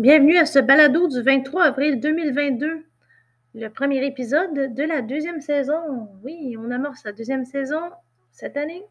Bienvenue 0.00 0.38
à 0.38 0.46
ce 0.46 0.58
balado 0.58 1.08
du 1.08 1.20
23 1.20 1.62
avril 1.62 2.00
2022, 2.00 2.86
le 3.52 3.68
premier 3.68 4.02
épisode 4.06 4.72
de 4.74 4.82
la 4.82 5.02
deuxième 5.02 5.42
saison. 5.42 6.08
Oui, 6.24 6.56
on 6.58 6.70
amorce 6.70 7.04
la 7.04 7.12
deuxième 7.12 7.44
saison 7.44 7.82
cette 8.32 8.56
année, 8.56 8.82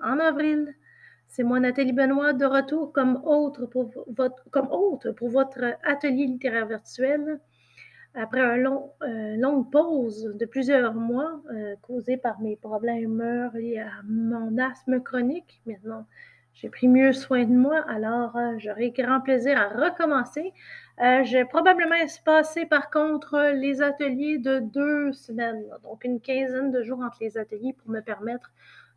en 0.00 0.20
avril. 0.20 0.72
C'est 1.26 1.42
moi, 1.42 1.58
Nathalie 1.58 1.92
Benoît, 1.92 2.32
de 2.32 2.44
retour 2.44 2.92
comme 2.92 3.20
hôte 3.24 3.68
pour 3.72 3.90
votre, 5.30 5.64
atelier 5.82 6.26
littéraire 6.26 6.68
virtuel. 6.68 7.40
Après 8.14 8.40
une 8.40 8.68
euh, 9.02 9.36
longue 9.38 9.68
pause 9.72 10.30
de 10.32 10.46
plusieurs 10.46 10.94
mois 10.94 11.42
euh, 11.52 11.74
causée 11.82 12.18
par 12.18 12.40
mes 12.40 12.54
problèmes 12.54 13.50
liés 13.54 13.80
à 13.80 14.00
mon 14.04 14.56
asthme 14.58 15.02
chronique, 15.02 15.60
maintenant 15.66 16.06
j'ai 16.54 16.68
pris 16.68 16.86
mieux 16.86 17.12
soin 17.12 17.44
de 17.44 17.54
moi, 17.54 17.82
alors 17.88 18.36
euh, 18.36 18.54
j'aurai 18.58 18.90
grand 18.90 19.20
plaisir 19.20 19.58
à 19.58 19.68
recommencer. 19.68 20.52
Euh, 21.02 21.24
j'ai 21.24 21.44
probablement 21.44 21.96
espacé 21.96 22.66
par 22.66 22.90
contre 22.90 23.52
les 23.54 23.80
ateliers 23.82 24.38
de 24.38 24.58
deux 24.58 25.12
semaines, 25.12 25.64
donc 25.82 26.04
une 26.04 26.20
quinzaine 26.20 26.70
de 26.70 26.82
jours 26.82 27.00
entre 27.00 27.18
les 27.20 27.38
ateliers 27.38 27.72
pour 27.72 27.90
me 27.90 28.00
permettre 28.00 28.52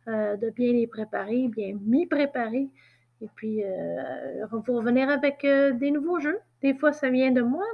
euh, 0.06 0.36
de 0.36 0.50
bien 0.50 0.72
les 0.72 0.86
préparer, 0.86 1.48
bien 1.48 1.76
m'y 1.80 2.06
préparer. 2.06 2.68
Et 3.22 3.30
puis, 3.34 3.62
vous 4.50 4.72
revenir 4.74 5.08
avec 5.08 5.40
des 5.40 5.90
nouveaux 5.90 6.20
jeux. 6.20 6.38
Des 6.60 6.74
fois, 6.74 6.92
ça 6.92 7.08
vient 7.08 7.30
de 7.30 7.40
moi, 7.40 7.64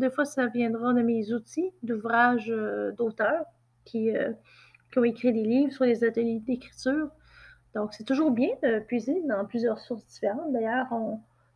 des 0.00 0.10
fois, 0.10 0.24
ça 0.24 0.48
viendra 0.48 0.92
de 0.92 1.02
mes 1.02 1.32
outils 1.32 1.70
d'ouvrages 1.84 2.52
d'auteurs 2.98 3.44
qui, 3.84 4.10
qui 4.90 4.98
ont 4.98 5.04
écrit 5.04 5.32
des 5.32 5.44
livres 5.44 5.72
sur 5.72 5.84
les 5.84 6.02
ateliers 6.02 6.40
d'écriture. 6.40 7.08
Donc, 7.74 7.94
c'est 7.94 8.04
toujours 8.04 8.30
bien 8.30 8.50
de 8.62 8.80
puiser 8.80 9.22
dans 9.28 9.44
plusieurs 9.44 9.78
sources 9.78 10.06
différentes. 10.06 10.52
D'ailleurs, 10.52 10.88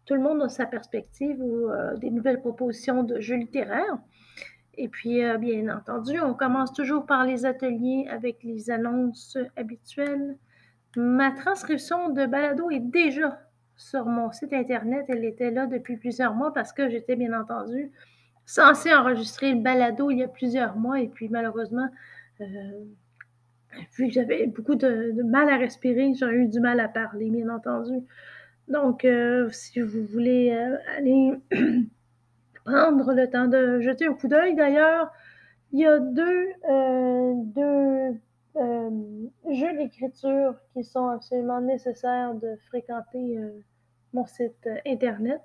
tout 0.06 0.14
le 0.14 0.20
monde 0.20 0.42
a 0.42 0.48
sa 0.48 0.66
perspective 0.66 1.40
ou 1.40 1.70
euh, 1.70 1.96
des 1.96 2.10
nouvelles 2.10 2.40
propositions 2.40 3.02
de 3.02 3.20
jeux 3.20 3.36
littéraires. 3.36 3.98
Et 4.76 4.88
puis, 4.88 5.24
euh, 5.24 5.38
bien 5.38 5.74
entendu, 5.74 6.20
on 6.20 6.34
commence 6.34 6.72
toujours 6.72 7.06
par 7.06 7.24
les 7.24 7.46
ateliers 7.46 8.06
avec 8.10 8.42
les 8.42 8.70
annonces 8.70 9.38
habituelles. 9.56 10.36
Ma 10.96 11.32
transcription 11.32 12.10
de 12.10 12.26
balado 12.26 12.70
est 12.70 12.80
déjà 12.80 13.40
sur 13.76 14.06
mon 14.06 14.30
site 14.32 14.52
Internet. 14.52 15.06
Elle 15.08 15.24
était 15.24 15.50
là 15.50 15.66
depuis 15.66 15.96
plusieurs 15.96 16.34
mois 16.34 16.52
parce 16.52 16.72
que 16.72 16.88
j'étais, 16.88 17.16
bien 17.16 17.38
entendu, 17.38 17.90
censée 18.46 18.92
enregistrer 18.94 19.52
le 19.52 19.60
balado 19.60 20.10
il 20.10 20.18
y 20.18 20.22
a 20.22 20.28
plusieurs 20.28 20.76
mois. 20.76 21.00
Et 21.00 21.08
puis, 21.08 21.28
malheureusement, 21.28 21.88
euh, 22.40 22.44
vu 23.96 24.08
que 24.08 24.12
j'avais 24.12 24.46
beaucoup 24.46 24.74
de, 24.74 25.22
mal 25.22 25.48
à 25.48 25.56
respirer, 25.56 26.12
j'aurais 26.14 26.36
eu 26.36 26.48
du 26.48 26.60
mal 26.60 26.80
à 26.80 26.88
parler, 26.88 27.30
bien 27.30 27.48
entendu. 27.48 28.04
Donc, 28.68 29.04
euh, 29.04 29.48
si 29.50 29.80
vous 29.80 30.04
voulez 30.06 30.52
euh, 30.52 30.76
aller 30.96 31.34
prendre 32.64 33.12
le 33.12 33.28
temps 33.28 33.46
de 33.46 33.80
jeter 33.80 34.06
un 34.06 34.14
coup 34.14 34.28
d'œil, 34.28 34.54
d'ailleurs, 34.54 35.12
il 35.72 35.80
y 35.80 35.86
a 35.86 35.98
deux, 35.98 36.46
euh, 36.70 37.32
deux 37.36 38.20
jeux 39.50 39.76
d'écriture 39.76 40.54
qui 40.72 40.84
sont 40.84 41.08
absolument 41.08 41.60
nécessaires 41.60 42.34
de 42.34 42.56
fréquenter 42.68 43.40
mon 44.12 44.24
site 44.26 44.68
Internet. 44.86 45.40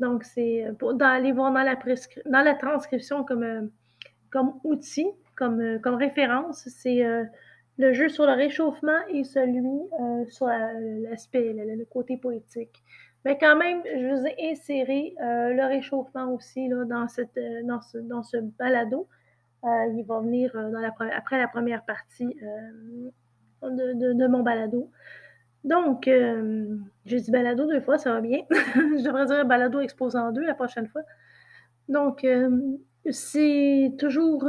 Donc, 0.00 0.24
c'est 0.24 0.66
d'aller 0.94 1.32
voir 1.32 1.52
dans 1.52 1.62
la, 1.62 1.76
dans 1.76 2.40
la 2.40 2.54
transcription 2.54 3.24
comme, 3.24 3.70
comme 4.30 4.54
outil, 4.64 5.06
comme, 5.36 5.78
comme 5.82 5.96
référence. 5.96 6.66
C'est 6.68 7.04
le 7.78 7.92
jeu 7.92 8.08
sur 8.08 8.26
le 8.26 8.32
réchauffement 8.32 8.98
et 9.10 9.24
celui 9.24 9.80
euh, 10.00 10.24
sur 10.28 10.46
l'aspect, 10.46 11.52
le, 11.52 11.84
côté 11.84 12.16
poétique. 12.16 12.82
Mais 13.24 13.36
quand 13.38 13.56
même, 13.56 13.82
je 13.84 14.14
vous 14.14 14.26
ai 14.26 14.52
inséré 14.52 15.14
euh, 15.20 15.52
le 15.52 15.66
réchauffement 15.66 16.32
aussi 16.32 16.68
là, 16.68 16.84
dans, 16.84 17.08
cette, 17.08 17.36
euh, 17.36 17.62
dans, 17.64 17.80
ce, 17.82 17.98
dans 17.98 18.22
ce 18.22 18.38
balado. 18.38 19.08
il 19.64 20.04
va 20.06 20.20
venir 20.20 20.56
après 21.14 21.38
la 21.38 21.48
première 21.48 21.84
partie 21.84 22.36
de, 23.62 24.12
de, 24.12 24.26
mon 24.26 24.42
balado. 24.42 24.90
Donc, 25.64 26.08
j'ai 27.04 27.20
dit 27.20 27.30
balado 27.32 27.66
deux 27.66 27.80
fois, 27.80 27.98
ça 27.98 28.12
va 28.12 28.20
bien. 28.20 28.42
je 28.50 29.04
devrais 29.04 29.26
dire 29.26 29.44
balado 29.44 29.80
exposant 29.80 30.30
deux 30.30 30.44
la 30.44 30.54
prochaine 30.54 30.86
fois. 30.86 31.02
Donc, 31.88 32.24
c'est 33.10 33.92
toujours 33.98 34.48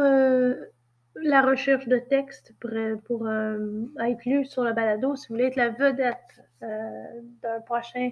la 1.24 1.42
recherche 1.42 1.88
de 1.88 1.98
texte 1.98 2.54
pour, 2.60 2.72
pour 3.06 3.28
euh, 3.28 3.86
être 4.00 4.26
lu 4.26 4.46
sur 4.46 4.64
le 4.64 4.74
balado. 4.74 5.16
Si 5.16 5.28
vous 5.28 5.36
voulez 5.36 5.48
être 5.48 5.56
la 5.56 5.70
vedette 5.70 6.42
euh, 6.64 7.04
d'un 7.42 7.62
prochain 7.62 8.12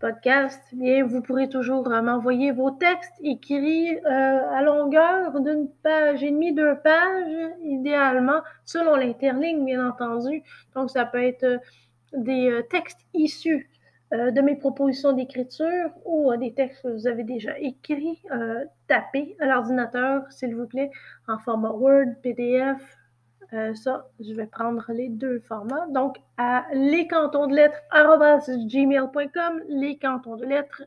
podcast, 0.00 0.60
bien, 0.72 1.04
vous 1.04 1.22
pourrez 1.22 1.48
toujours 1.48 1.90
euh, 1.90 2.02
m'envoyer 2.02 2.52
vos 2.52 2.70
textes 2.70 3.14
écrits 3.22 3.98
à 4.04 4.62
longueur 4.62 5.40
d'une 5.40 5.68
page 5.82 6.22
et 6.22 6.30
demie, 6.30 6.52
deux 6.52 6.76
pages, 6.82 7.52
idéalement, 7.62 8.42
selon 8.64 8.96
l'interligne, 8.96 9.64
bien 9.64 9.88
entendu. 9.88 10.42
Donc, 10.74 10.90
ça 10.90 11.04
peut 11.04 11.22
être 11.22 11.60
des 12.12 12.60
textes 12.70 13.00
issus 13.14 13.70
euh, 14.12 14.30
de 14.30 14.42
mes 14.42 14.56
propositions 14.56 15.12
d'écriture 15.12 15.90
ou 16.04 16.30
euh, 16.30 16.36
des 16.36 16.52
textes 16.52 16.82
que 16.82 16.88
vous 16.88 17.06
avez 17.06 17.24
déjà 17.24 17.58
écrits, 17.58 18.20
euh, 18.30 18.62
tapés 18.86 19.36
à 19.40 19.46
l'ordinateur, 19.46 20.30
s'il 20.30 20.54
vous 20.54 20.66
plaît, 20.66 20.90
en 21.28 21.38
format 21.38 21.70
Word, 21.70 22.16
PDF. 22.22 22.78
ça, 23.74 24.06
je 24.20 24.34
vais 24.34 24.46
prendre 24.46 24.84
les 24.92 25.08
deux 25.08 25.40
formats. 25.40 25.86
Donc, 25.88 26.18
à 26.36 26.66
lescantons 26.74 27.46
de 27.46 27.54
lettres 27.54 27.80
gmail.com, 28.66 29.62
lescantons 29.68 30.36
de 30.36 30.44
lettres 30.44 30.82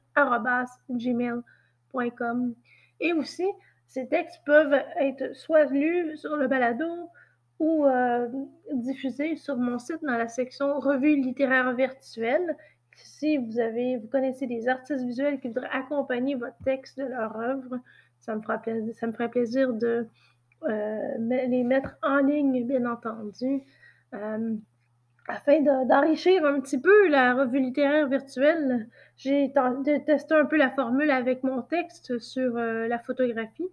gmail.com. 0.90 2.56
Et 3.00 3.14
aussi, 3.14 3.48
ces 3.88 4.08
textes 4.08 4.42
peuvent 4.46 4.84
être 5.00 5.36
soit 5.36 5.66
lus 5.66 6.16
sur 6.18 6.36
le 6.38 6.48
balado 6.48 7.10
ou 7.60 7.86
diffusés 8.74 9.36
sur 9.36 9.58
mon 9.58 9.80
site 9.80 10.04
dans 10.04 10.18
la 10.18 10.28
section 10.28 10.80
Revue 10.80 11.16
littéraire 11.16 11.74
virtuelle 11.74 12.56
si 12.96 13.38
vous 13.38 13.60
avez, 13.60 13.98
vous 13.98 14.08
connaissez 14.08 14.48
des 14.48 14.68
artistes 14.68 15.04
visuels 15.04 15.40
qui 15.40 15.48
voudraient 15.48 15.70
accompagner 15.72 16.36
votre 16.36 16.58
texte 16.64 16.98
de 16.98 17.06
leur 17.06 17.36
œuvre, 17.38 17.80
ça 18.20 18.36
me 18.36 18.42
ça 18.94 19.08
me 19.08 19.12
ferait 19.12 19.30
plaisir 19.30 19.74
de 19.74 20.08
euh, 20.64 21.18
les 21.20 21.64
mettre 21.64 21.96
en 22.02 22.18
ligne, 22.18 22.66
bien 22.66 22.86
entendu, 22.86 23.62
euh, 24.14 24.56
afin 25.28 25.62
d'enrichir 25.62 26.46
un 26.46 26.60
petit 26.60 26.80
peu 26.80 27.08
la 27.10 27.36
revue 27.36 27.60
littéraire 27.60 28.08
virtuelle. 28.08 28.90
J'ai 29.18 29.54
testé 30.06 30.34
un 30.34 30.46
peu 30.46 30.58
la 30.58 30.72
formule 30.72 31.12
avec 31.12 31.44
mon 31.44 31.62
texte 31.62 32.18
sur 32.20 32.58
euh, 32.58 32.88
la 32.88 33.00
photographie. 33.00 33.70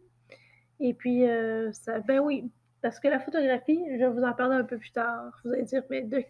Et 0.80 0.94
puis, 0.94 1.24
ça, 1.72 2.00
ben 2.00 2.18
oui, 2.18 2.50
parce 2.82 2.98
que 2.98 3.06
la 3.06 3.20
photographie, 3.20 3.80
je 3.92 3.98
vais 3.98 4.08
vous 4.08 4.24
en 4.24 4.32
parler 4.32 4.56
un 4.56 4.64
peu 4.64 4.78
plus 4.78 4.90
tard. 4.90 5.40
Vous 5.44 5.52
allez 5.52 5.62
dire, 5.62 5.84
mais 5.90 6.02
de 6.02 6.24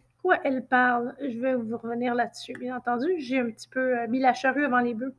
elle 0.44 0.64
parle. 0.64 1.14
Je 1.20 1.38
vais 1.38 1.54
vous 1.54 1.76
revenir 1.76 2.14
là-dessus, 2.14 2.52
bien 2.58 2.76
entendu. 2.76 3.14
J'ai 3.18 3.40
un 3.40 3.50
petit 3.50 3.68
peu 3.68 3.98
euh, 3.98 4.06
mis 4.08 4.20
la 4.20 4.34
charrue 4.34 4.64
avant 4.64 4.80
les 4.80 4.94
bœufs. 4.94 5.14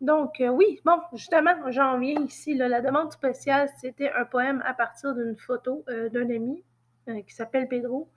Donc, 0.00 0.40
euh, 0.40 0.48
oui, 0.48 0.80
bon, 0.84 0.98
justement, 1.14 1.70
j'en 1.70 1.98
viens 1.98 2.20
ici. 2.20 2.54
la 2.54 2.80
demande 2.80 3.12
spéciale, 3.12 3.68
c'était 3.80 4.10
un 4.12 4.24
poème 4.24 4.62
à 4.66 4.74
partir 4.74 5.14
d'une 5.14 5.36
photo 5.36 5.84
euh, 5.88 6.08
d'un 6.08 6.28
ami 6.30 6.62
qui 7.24 7.32
s'appelle 7.32 7.68
Pedro, 7.68 8.10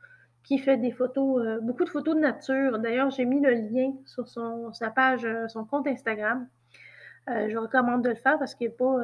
qui 0.43 0.57
fait 0.57 0.75
des 0.75 0.91
photos, 0.91 1.61
beaucoup 1.61 1.83
de 1.83 1.89
photos 1.89 2.15
de 2.15 2.21
nature. 2.21 2.79
D'ailleurs, 2.79 3.11
j'ai 3.11 3.23
mis 3.23 3.39
le 3.39 3.51
lien 3.51 3.93
sur 4.05 4.27
sa 4.27 4.89
page, 4.89 5.27
son 5.47 5.63
compte 5.63 5.85
Instagram. 5.85 6.47
je 7.27 7.55
recommande 7.55 8.03
de 8.03 8.09
le 8.09 8.15
faire 8.15 8.39
parce 8.39 8.55
que 8.55 8.67
pas. 8.67 8.97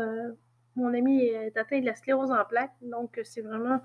mon 0.75 0.91
ami 0.91 1.25
est 1.25 1.55
atteint 1.55 1.79
de 1.81 1.85
la 1.85 1.93
sclérose 1.93 2.31
en 2.31 2.43
plaques, 2.45 2.73
donc 2.81 3.19
c'est 3.23 3.41
vraiment 3.41 3.79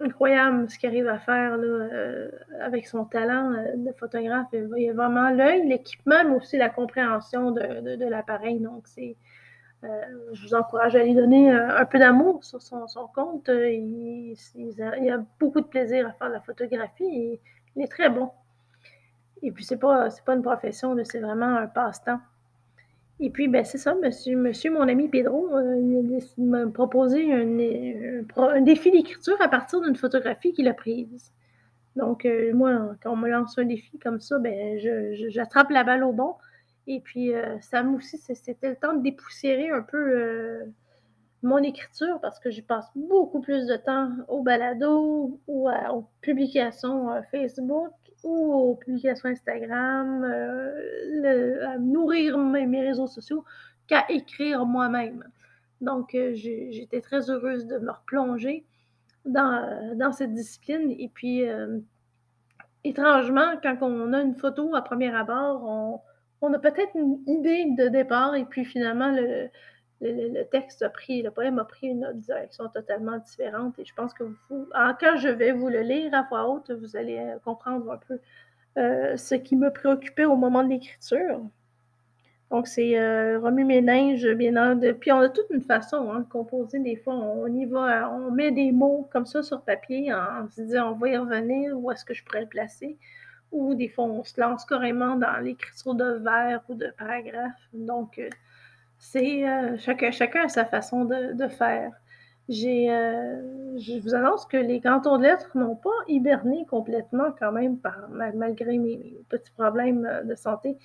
incroyable 0.00 0.68
ce 0.70 0.78
qu'il 0.78 0.88
arrive 0.88 1.08
à 1.08 1.18
faire 1.18 1.56
là, 1.56 1.66
euh, 1.66 2.30
avec 2.60 2.86
son 2.86 3.04
talent 3.04 3.52
euh, 3.52 3.76
de 3.76 3.92
photographe. 3.92 4.48
Il 4.52 4.68
y 4.82 4.88
a 4.88 4.92
vraiment 4.92 5.30
l'œil, 5.30 5.66
l'équipement, 5.66 6.24
mais 6.24 6.36
aussi 6.36 6.56
la 6.56 6.70
compréhension 6.70 7.50
de, 7.50 7.96
de, 7.96 8.06
l'appareil. 8.06 8.60
Donc, 8.60 8.86
c'est, 8.86 9.16
euh, 9.84 9.88
je 10.32 10.42
vous 10.42 10.54
encourage 10.54 10.96
à 10.96 11.04
lui 11.04 11.14
donner 11.14 11.50
un 11.50 11.84
peu 11.84 11.98
d'amour 11.98 12.42
sur 12.44 12.62
son, 12.62 12.86
son 12.88 13.06
compte. 13.08 13.48
Il, 13.48 14.34
a, 14.82 15.18
beaucoup 15.38 15.60
de 15.60 15.66
plaisir 15.66 16.08
à 16.08 16.12
faire 16.12 16.30
la 16.30 16.40
photographie 16.40 17.04
et 17.04 17.40
il 17.76 17.82
est 17.82 17.90
très 17.90 18.08
bon. 18.08 18.30
Et 19.42 19.52
puis, 19.52 19.64
c'est 19.64 19.78
pas, 19.78 20.10
c'est 20.10 20.24
pas 20.24 20.34
une 20.34 20.42
profession, 20.42 20.96
c'est 21.04 21.20
vraiment 21.20 21.56
un 21.56 21.66
passe-temps. 21.66 22.20
Et 23.22 23.28
puis, 23.28 23.48
ben, 23.48 23.64
c'est 23.64 23.76
ça, 23.76 23.94
monsieur, 23.94 24.70
mon 24.70 24.88
ami 24.88 25.08
Pedro, 25.08 25.54
euh, 25.54 25.76
il 26.38 26.44
m'a 26.44 26.66
proposé 26.68 27.30
un, 27.30 28.62
défi 28.62 28.90
d'écriture 28.90 29.36
à 29.42 29.48
partir 29.48 29.82
d'une 29.82 29.94
photographie 29.94 30.54
qu'il 30.54 30.66
a 30.68 30.74
prise. 30.74 31.30
Donc, 31.96 32.24
euh, 32.24 32.54
moi, 32.54 32.96
quand 33.02 33.12
on 33.12 33.16
me 33.16 33.28
lance 33.28 33.58
un 33.58 33.64
défi 33.64 33.98
comme 33.98 34.20
ça, 34.20 34.38
ben, 34.38 34.78
j'attrape 35.28 35.68
la 35.68 35.84
balle 35.84 36.02
au 36.02 36.12
bon. 36.12 36.34
Et 36.86 37.00
puis, 37.00 37.34
euh, 37.34 37.60
ça 37.60 37.84
aussi, 37.84 38.16
c'était 38.16 38.70
le 38.70 38.76
temps 38.76 38.94
de 38.94 39.02
dépoussiérer 39.02 39.68
un 39.68 39.82
peu 39.82 40.70
mon 41.42 41.58
écriture 41.58 42.20
parce 42.22 42.40
que 42.40 42.50
j'y 42.50 42.62
passe 42.62 42.90
beaucoup 42.96 43.40
plus 43.40 43.66
de 43.66 43.76
temps 43.76 44.10
au 44.28 44.42
balado 44.42 45.38
ou 45.46 45.68
aux 45.68 46.06
publications 46.22 47.22
Facebook 47.30 47.92
aux 48.22 48.76
publications 48.76 49.28
Instagram, 49.28 50.24
à 50.24 51.78
nourrir 51.78 52.38
mes, 52.38 52.82
réseaux 52.82 53.06
sociaux 53.06 53.44
qu'à 53.86 54.04
écrire 54.08 54.66
moi-même. 54.66 55.24
Donc, 55.80 56.16
j'étais 56.34 57.00
très 57.00 57.30
heureuse 57.30 57.66
de 57.66 57.78
me 57.78 57.90
replonger 57.90 58.66
dans, 59.24 60.12
cette 60.12 60.34
discipline. 60.34 60.90
Et 60.98 61.08
puis, 61.08 61.42
étrangement, 62.84 63.56
quand 63.62 63.78
on 63.82 64.12
a 64.12 64.20
une 64.20 64.34
photo 64.34 64.74
à 64.74 64.82
premier 64.82 65.14
abord, 65.14 65.64
on, 65.64 66.00
on 66.42 66.52
a 66.52 66.58
peut-être 66.58 66.94
une 66.94 67.20
idée 67.26 67.66
de 67.76 67.88
départ 67.88 68.34
et 68.34 68.44
puis 68.44 68.64
finalement, 68.64 69.10
le, 69.10 69.48
le, 70.00 70.42
texte 70.44 70.82
a 70.82 70.88
pris, 70.88 71.22
le 71.22 71.30
poème 71.30 71.58
a 71.58 71.64
pris 71.64 71.88
une 71.88 72.04
autre 72.04 72.18
direction 72.18 72.68
totalement 72.68 73.18
différente. 73.18 73.78
Et 73.78 73.84
je 73.84 73.94
pense 73.94 74.14
que 74.14 74.24
vous, 74.24 74.68
quand 74.72 75.16
je 75.16 75.28
vais 75.28 75.52
vous 75.52 75.68
le 75.68 75.80
lire 75.80 76.14
à 76.14 76.22
voix 76.28 76.48
haute, 76.48 76.70
vous 76.70 76.96
allez 76.96 77.18
euh, 77.18 77.38
comprendre 77.44 77.90
un 77.90 77.98
peu 77.98 78.18
euh, 78.78 79.16
ce 79.16 79.34
qui 79.34 79.56
me 79.56 79.70
préoccupait 79.70 80.24
au 80.24 80.36
moment 80.36 80.62
de 80.62 80.68
l'écriture. 80.68 81.40
Donc, 82.50 82.66
c'est 82.66 82.98
euh, 82.98 83.38
remue 83.38 83.64
ménage, 83.64 84.26
bien 84.26 84.74
de... 84.74 84.90
Puis, 84.92 85.12
on 85.12 85.20
a 85.20 85.28
toute 85.28 85.48
une 85.50 85.62
façon 85.62 86.10
hein, 86.12 86.20
de 86.20 86.28
composer. 86.28 86.80
Des 86.80 86.96
fois, 86.96 87.14
on 87.14 87.46
y 87.46 87.64
va, 87.64 88.10
on 88.12 88.32
met 88.32 88.50
des 88.50 88.72
mots 88.72 89.08
comme 89.12 89.26
ça 89.26 89.42
sur 89.42 89.62
papier 89.62 90.12
en, 90.12 90.48
se 90.48 90.62
disant 90.62 90.92
on 90.92 90.96
va 90.96 91.08
y 91.08 91.16
revenir, 91.16 91.78
où 91.78 91.90
est-ce 91.92 92.04
que 92.04 92.12
je 92.12 92.24
pourrais 92.24 92.40
le 92.40 92.48
placer? 92.48 92.98
Ou 93.52 93.74
des 93.74 93.88
fois, 93.88 94.04
on 94.04 94.24
se 94.24 94.40
lance 94.40 94.64
carrément 94.64 95.16
dans 95.16 95.36
l'écriture 95.38 95.94
de 95.94 96.18
vers 96.18 96.62
ou 96.68 96.74
de 96.74 96.92
paragraphes. 96.98 97.68
Donc, 97.72 98.18
euh, 98.18 98.28
c'est 99.00 99.48
euh, 99.48 99.76
chacun, 99.78 100.10
chacun 100.12 100.44
a 100.44 100.48
sa 100.48 100.64
façon 100.66 101.04
de, 101.06 101.48
faire. 101.48 101.90
J'ai, 102.48 102.90
euh, 102.92 103.78
je 103.78 103.98
vous 103.98 104.14
annonce 104.14 104.44
que 104.46 104.58
les 104.58 104.80
cantons 104.80 105.16
de 105.16 105.22
lettres 105.24 105.56
n'ont 105.56 105.74
pas 105.74 105.88
hiberné 106.06 106.66
complètement 106.66 107.32
quand 107.38 107.50
même 107.50 107.78
par, 107.78 108.08
malgré 108.10 108.78
mes, 108.78 109.16
petits 109.28 109.52
problèmes 109.52 110.22
de 110.24 110.34
santé. 110.34 110.76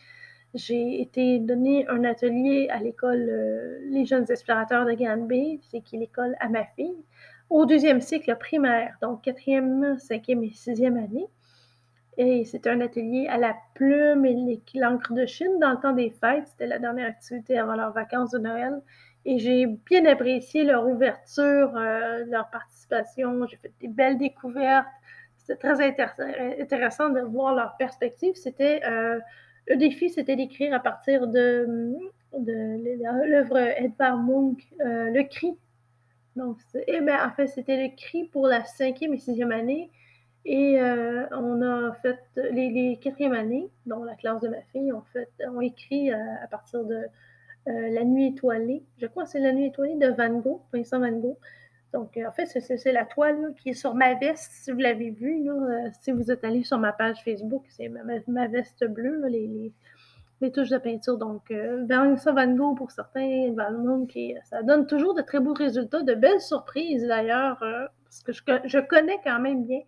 J'ai 0.53 1.01
été 1.01 1.39
donné 1.39 1.85
un 1.89 2.06
atelier 2.06 2.69
à 2.71 2.79
l'école 2.79 3.29
Les 3.89 4.06
Jeunes 4.06 4.25
Explorateurs 4.29 4.85
de 4.85 4.94
Granby, 4.94 5.59
c'est 5.69 5.81
qui 5.81 5.97
l'école 5.97 6.35
à 6.39 6.47
ma 6.47 6.63
fille, 6.63 6.95
au 7.50 7.65
deuxième 7.65 8.00
cycle 8.00 8.33
primaire, 8.38 8.95
donc 9.01 9.23
quatrième, 9.23 9.97
cinquième 10.00 10.44
et 10.44 10.51
sixième 10.51 10.97
année. 10.97 11.27
Et 12.17 12.45
c'était 12.45 12.69
un 12.69 12.81
atelier 12.81 13.27
à 13.27 13.38
la 13.38 13.56
plume 13.73 14.25
et 14.25 14.62
l'encre 14.75 15.13
de 15.13 15.25
Chine 15.25 15.59
dans 15.59 15.71
le 15.71 15.77
temps 15.77 15.91
des 15.91 16.12
fêtes. 16.12 16.47
C'était 16.47 16.67
la 16.67 16.79
dernière 16.79 17.07
activité 17.07 17.57
avant 17.57 17.75
leurs 17.75 17.91
vacances 17.91 18.31
de 18.31 18.39
Noël. 18.39 18.81
Et 19.25 19.39
j'ai 19.39 19.65
bien 19.65 20.06
apprécié 20.06 20.63
leur 20.63 20.88
ouverture, 20.88 21.75
euh, 21.75 22.23
leur 22.27 22.50
participation. 22.51 23.45
J'ai 23.47 23.57
fait 23.57 23.73
des 23.81 23.88
belles 23.88 24.17
découvertes. 24.17 24.88
C'était 25.38 25.56
très 25.57 25.81
intéressant 26.62 27.09
de 27.09 27.21
voir 27.21 27.53
leur 27.53 27.75
perspective. 27.77 28.35
C'était 28.35 28.81
euh, 28.85 29.19
le 29.67 29.77
défi, 29.77 30.09
c'était 30.09 30.35
d'écrire 30.35 30.73
à 30.73 30.79
partir 30.79 31.27
de, 31.27 31.97
l'œuvre 32.33 33.57
Edvard 33.57 34.17
Munch, 34.17 34.62
euh, 34.81 35.09
Le 35.12 35.23
Cri. 35.23 35.57
Donc, 36.35 36.57
et 36.88 37.00
ben, 37.01 37.17
en 37.25 37.31
fait, 37.31 37.47
c'était 37.47 37.81
le 37.81 37.95
cri 37.95 38.25
pour 38.25 38.47
la 38.47 38.65
cinquième 38.65 39.13
et 39.13 39.17
sixième 39.17 39.51
année. 39.51 39.89
Et 40.45 40.80
euh, 40.80 41.25
on 41.31 41.62
a 41.63 41.94
fait 42.03 42.19
les, 42.36 42.69
les 42.69 42.97
quatrièmes 42.97 43.33
années, 43.33 43.68
dont 43.88 44.03
la 44.03 44.13
classe 44.13 44.42
de 44.42 44.47
ma 44.47 44.62
fille, 44.71 44.94
ont, 44.94 45.03
fait, 45.12 45.27
écrit 45.62 46.13
euh, 46.13 46.18
à, 46.44 46.47
partir 46.47 46.86
de 46.86 47.03
euh, 47.68 47.89
La 47.89 48.03
nuit 48.03 48.27
étoilée. 48.27 48.83
Je 49.00 49.07
crois 49.07 49.24
que 49.24 49.31
c'est 49.31 49.39
La 49.39 49.53
nuit 49.53 49.68
étoilée 49.68 49.95
de 49.95 50.09
Van 50.09 50.38
Gogh, 50.38 50.62
Vincent 50.71 51.00
Van 51.00 51.12
Gogh. 51.12 51.38
Donc, 51.94 52.19
en 52.24 52.31
fait, 52.31 52.45
c'est 52.45 52.92
la 52.92 53.06
toile 53.06 53.53
qui 53.57 53.69
est 53.69 53.74
sur 53.74 53.95
ma 53.95 54.13
veste, 54.15 54.51
si 54.51 54.71
vous 54.71 54.80
l'avez 54.80 55.12
vue. 55.12 55.47
si 56.01 56.12
vous 56.12 56.30
êtes 56.30 56.44
allé 56.44 56.63
sur 56.63 56.77
ma 56.77 56.91
page 56.91 57.24
Facebook, 57.24 57.63
c'est 57.69 57.89
ma, 58.27 58.48
veste 58.48 58.86
bleue, 58.86 59.25
les, 59.27 59.71
les, 60.41 60.51
touches 60.51 60.69
de 60.69 60.77
peinture. 60.77 61.18
Donc, 61.18 61.50
Vincent 61.51 62.33
Van 62.33 62.53
Gogh 62.53 62.75
pour 62.75 62.91
certains, 62.91 63.56
qui, 64.09 64.36
ça 64.44 64.62
donne 64.62 64.88
toujours 64.88 65.13
de 65.13 65.21
très 65.21 65.39
beaux 65.39 65.53
résultats, 65.53 66.03
de 66.03 66.13
belles 66.15 66.41
surprises 66.41 67.07
d'ailleurs, 67.07 67.57
parce 68.03 68.24
que 68.24 68.33
je, 68.33 68.41
je, 68.65 68.80
connais 68.80 69.18
quand 69.24 69.39
même 69.39 69.63
bien 69.63 69.80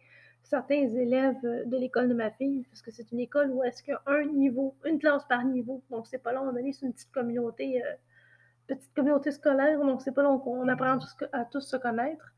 certains 0.50 0.88
élèves 0.88 1.42
de 1.44 1.78
l'école 1.78 2.10
de 2.10 2.14
ma 2.14 2.32
fille, 2.32 2.66
parce 2.70 2.82
que 2.82 2.92
c'est 2.92 3.12
une 3.12 3.20
école 3.20 3.52
où 3.52 3.64
est-ce 3.64 3.84
qu'il 3.84 3.94
y 3.94 3.96
a 3.96 4.02
un 4.06 4.26
niveau, 4.26 4.76
une 4.86 5.00
classe 5.00 5.26
par 5.26 5.44
niveau. 5.44 5.84
Donc, 5.90 6.08
c'est 6.08 6.22
pas 6.22 6.32
long, 6.32 6.42
on 6.42 6.56
est 6.56 6.82
une 6.82 6.94
petite 6.94 7.12
communauté, 7.12 7.84
euh, 7.84 7.94
petite 8.68 8.94
communauté 8.94 9.32
scolaire, 9.32 9.80
donc 9.80 10.02
c'est 10.02 10.14
pas 10.14 10.24
long 10.24 10.40
qu'on 10.40 10.68
apprend 10.68 11.00
à 11.34 11.46
tous 11.46 11.62
se 11.62 11.78
connaître. 11.78 12.34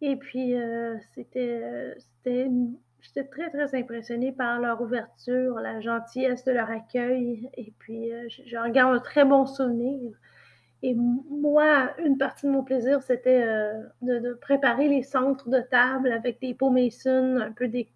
Et 0.00 0.16
puis, 0.16 0.54
euh, 0.54 0.96
c'était, 1.14 1.94
c'était, 1.98 2.48
j'étais 3.00 3.24
très, 3.24 3.50
très 3.50 3.74
impressionnée 3.74 4.32
par 4.32 4.60
leur 4.60 4.80
ouverture, 4.80 5.56
la 5.60 5.80
gentillesse 5.80 6.44
de 6.44 6.52
leur 6.52 6.70
accueil, 6.70 7.50
et 7.54 7.72
puis 7.78 8.12
euh, 8.12 8.26
j'en 8.46 8.68
garde 8.70 8.96
un 8.96 9.00
très 9.00 9.24
bon 9.24 9.46
souvenir. 9.46 10.12
Et 10.82 10.94
moi, 10.94 11.90
une 12.04 12.18
partie 12.18 12.46
de 12.46 12.52
mon 12.52 12.62
plaisir, 12.62 13.02
c'était 13.02 13.42
euh, 13.42 13.82
de, 14.02 14.34
préparer 14.34 14.88
les 14.88 15.02
centres 15.02 15.48
de 15.48 15.60
table 15.60 16.12
avec 16.12 16.40
des 16.40 16.54
pots 16.54 16.70
mason, 16.70 17.38
un 17.40 17.52
peu 17.52 17.68
de 17.68 17.86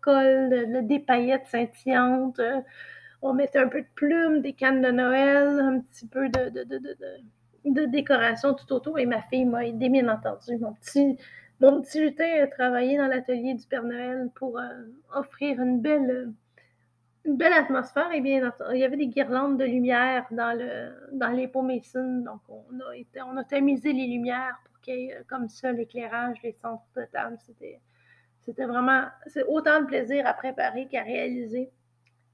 colle, 0.00 0.86
des 0.86 0.98
paillettes 0.98 1.46
scintillantes. 1.46 2.40
Euh, 2.40 2.60
on 3.22 3.32
mettait 3.32 3.58
un 3.58 3.68
peu 3.68 3.80
de 3.80 3.86
plumes, 3.94 4.42
des 4.42 4.52
cannes 4.52 4.82
de 4.82 4.90
Noël, 4.90 5.58
un 5.58 5.80
petit 5.80 6.06
peu 6.06 6.28
de, 6.28 7.86
décoration 7.86 8.54
tout 8.54 8.70
autour. 8.72 8.98
Et 8.98 9.06
ma 9.06 9.22
fille 9.22 9.46
m'a 9.46 9.66
aidé, 9.66 9.88
bien 9.88 10.08
entendu. 10.08 10.58
Mon 10.58 10.74
petit, 10.74 11.16
mon 11.60 11.80
petit 11.80 12.00
lutin 12.00 12.42
a 12.42 12.46
travaillé 12.48 12.98
dans 12.98 13.06
l'atelier 13.06 13.54
du 13.54 13.66
Père 13.66 13.84
Noël 13.84 14.28
pour 14.34 14.58
euh, 14.58 14.64
offrir 15.14 15.60
une 15.62 15.80
belle 15.80 16.32
une 17.24 17.36
belle 17.36 17.52
atmosphère 17.52 18.12
et 18.12 18.20
bien 18.20 18.52
il 18.72 18.78
y 18.78 18.84
avait 18.84 18.96
des 18.96 19.06
guirlandes 19.06 19.58
de 19.58 19.64
lumière 19.64 20.26
dans, 20.30 20.56
le, 20.56 20.92
dans 21.12 21.30
les 21.30 21.48
pots. 21.48 21.62
Donc, 21.62 22.40
on 22.48 22.80
a, 22.80 22.96
été, 22.96 23.22
on 23.22 23.42
tamisé 23.44 23.92
les 23.92 24.06
lumières 24.06 24.58
pour 24.64 24.80
qu'il 24.80 24.94
y 24.94 25.06
ait 25.06 25.14
euh, 25.14 25.22
comme 25.26 25.48
ça 25.48 25.72
l'éclairage, 25.72 26.42
les 26.42 26.52
centres 26.52 26.84
de. 26.96 27.78
C'était, 28.40 28.66
vraiment 28.66 29.06
c'est 29.26 29.44
autant 29.44 29.80
de 29.80 29.86
plaisir 29.86 30.26
à 30.26 30.34
préparer 30.34 30.86
qu'à 30.86 31.02
réaliser. 31.02 31.70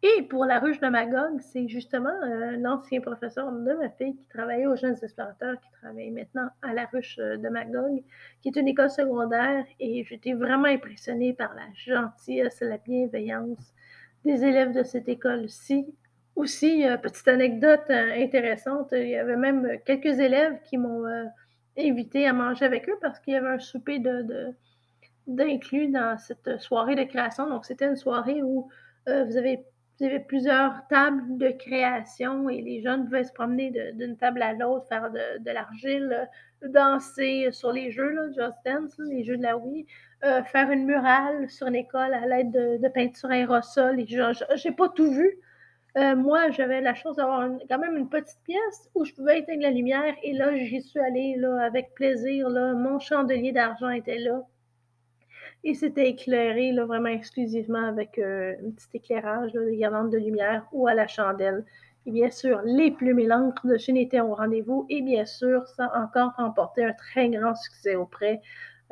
Et 0.02 0.22
pour 0.22 0.44
la 0.46 0.58
ruche 0.58 0.80
de 0.80 0.88
Magog, 0.88 1.40
c'est 1.40 1.68
justement 1.68 2.08
euh, 2.24 2.56
l'ancien 2.56 3.00
professeur 3.00 3.52
de 3.52 3.72
ma 3.74 3.90
fille 3.90 4.16
qui 4.16 4.26
travaillait 4.26 4.66
aux 4.66 4.74
Jeunes 4.74 4.96
Explorateurs, 5.00 5.60
qui 5.60 5.70
travaille 5.72 6.10
maintenant 6.10 6.48
à 6.62 6.72
la 6.72 6.86
ruche 6.86 7.18
euh, 7.20 7.36
de 7.36 7.48
Magog, 7.48 8.02
qui 8.40 8.48
est 8.48 8.56
une 8.56 8.66
école 8.66 8.90
secondaire. 8.90 9.64
Et 9.78 10.02
j'étais 10.02 10.32
vraiment 10.32 10.64
impressionnée 10.64 11.32
par 11.32 11.54
la 11.54 11.66
gentillesse, 11.74 12.60
la 12.60 12.78
bienveillance 12.78 13.72
des 14.24 14.44
élèves 14.44 14.72
de 14.72 14.82
cette 14.82 15.08
école-ci. 15.08 15.86
Aussi, 16.36 16.86
euh, 16.86 16.96
petite 16.96 17.28
anecdote 17.28 17.84
euh, 17.90 18.22
intéressante, 18.22 18.88
il 18.92 19.08
y 19.08 19.16
avait 19.16 19.36
même 19.36 19.78
quelques 19.84 20.18
élèves 20.20 20.60
qui 20.64 20.78
m'ont 20.78 21.06
euh, 21.06 21.24
invité 21.78 22.26
à 22.26 22.32
manger 22.32 22.64
avec 22.64 22.88
eux 22.88 22.96
parce 23.00 23.18
qu'il 23.20 23.34
y 23.34 23.36
avait 23.36 23.48
un 23.48 23.58
souper 23.58 23.98
de, 23.98 24.54
d'inclus 25.26 25.88
dans 25.88 26.16
cette 26.18 26.58
soirée 26.60 26.94
de 26.94 27.04
création. 27.04 27.48
Donc, 27.48 27.64
c'était 27.64 27.86
une 27.86 27.96
soirée 27.96 28.42
où 28.42 28.68
vous, 29.06 29.36
avez, 29.36 29.64
vous 29.98 30.06
avez 30.06 30.20
plusieurs 30.20 30.86
tables 30.88 31.36
de 31.36 31.50
création 31.50 32.48
et 32.48 32.60
les 32.60 32.80
jeunes 32.80 33.04
pouvaient 33.04 33.24
se 33.24 33.32
promener 33.32 33.70
d'une 33.94 34.16
table 34.16 34.42
à 34.42 34.52
l'autre, 34.52 34.86
faire 34.88 35.10
de, 35.10 35.50
l'argile, 35.50 36.28
danser 36.62 37.48
sur 37.50 37.72
les 37.72 37.90
jeux, 37.90 38.10
là, 38.10 38.28
Just 38.28 38.58
Dance, 38.64 38.98
les 38.98 39.24
jeux 39.24 39.36
de 39.36 39.42
la 39.42 39.56
Wii, 39.56 39.86
euh, 40.22 40.42
faire 40.44 40.70
une 40.70 40.84
murale 40.84 41.48
sur 41.48 41.66
une 41.66 41.76
école 41.76 42.12
à 42.12 42.26
l'aide 42.26 42.52
de, 42.52 42.88
peinture 42.88 43.30
aérosol. 43.30 44.00
Et 44.00 44.06
je 44.06 44.68
n'ai 44.68 44.74
pas 44.74 44.88
tout 44.90 45.10
vu. 45.12 45.38
Euh, 45.96 46.14
moi, 46.14 46.50
j'avais 46.50 46.80
la 46.80 46.94
chance 46.94 47.16
d'avoir 47.16 47.48
quand 47.68 47.78
même 47.78 47.96
une 47.96 48.08
petite 48.08 48.38
pièce 48.44 48.90
où 48.94 49.04
je 49.04 49.12
pouvais 49.14 49.40
éteindre 49.40 49.62
la 49.62 49.70
lumière. 49.70 50.14
Et 50.22 50.32
là, 50.34 50.54
j'y 50.56 50.82
suis 50.82 51.00
allée 51.00 51.36
là, 51.36 51.64
avec 51.64 51.94
plaisir. 51.94 52.48
Là. 52.48 52.74
Mon 52.74 52.98
chandelier 52.98 53.52
d'argent 53.52 53.88
était 53.88 54.18
là. 54.18 54.42
Et 55.64 55.74
c'était 55.74 56.08
éclairé 56.08 56.72
là, 56.72 56.84
vraiment 56.84 57.08
exclusivement 57.08 57.86
avec 57.86 58.18
euh, 58.18 58.54
un 58.64 58.70
petit 58.70 58.88
éclairage 58.94 59.52
de 59.52 59.70
guirlandes 59.70 60.10
de 60.10 60.18
lumière 60.18 60.66
ou 60.72 60.86
à 60.86 60.94
la 60.94 61.06
chandelle. 61.06 61.64
Et 62.06 62.12
bien 62.12 62.30
sûr, 62.30 62.62
les 62.64 62.90
plumes 62.90 63.18
et 63.18 63.26
l'encre 63.26 63.66
de 63.66 63.76
Chine 63.76 63.96
étaient 63.96 64.20
au 64.20 64.34
rendez-vous. 64.34 64.86
Et 64.88 65.02
bien 65.02 65.26
sûr, 65.26 65.66
ça 65.66 65.86
a 65.86 66.02
encore 66.02 66.32
remporté 66.36 66.84
un 66.84 66.92
très 66.92 67.28
grand 67.28 67.54
succès 67.54 67.94
auprès 67.96 68.40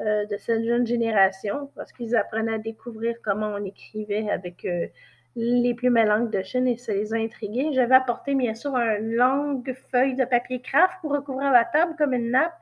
euh, 0.01 0.27
de 0.27 0.37
cette 0.37 0.65
jeune 0.65 0.87
génération 0.87 1.71
parce 1.75 1.93
qu'ils 1.93 2.15
apprenaient 2.15 2.55
à 2.55 2.59
découvrir 2.59 3.17
comment 3.25 3.49
on 3.49 3.65
écrivait 3.65 4.31
avec 4.31 4.65
euh, 4.65 4.87
les 5.35 5.75
plumes 5.75 5.97
à 5.97 6.21
de 6.21 6.43
Chine 6.43 6.69
et 6.69 6.77
ça 6.77 6.95
les 6.95 7.13
a 7.13 7.17
intrigués. 7.17 7.71
J'avais 7.73 7.97
apporté 7.97 8.37
bien 8.37 8.55
sûr 8.55 8.77
une 8.77 9.15
longue 9.15 9.75
feuille 9.91 10.15
de 10.15 10.25
papier 10.25 10.61
craft 10.63 10.95
pour 11.01 11.11
recouvrir 11.13 11.51
la 11.51 11.65
table 11.65 11.97
comme 11.99 12.13
une 12.13 12.31
nappe 12.31 12.55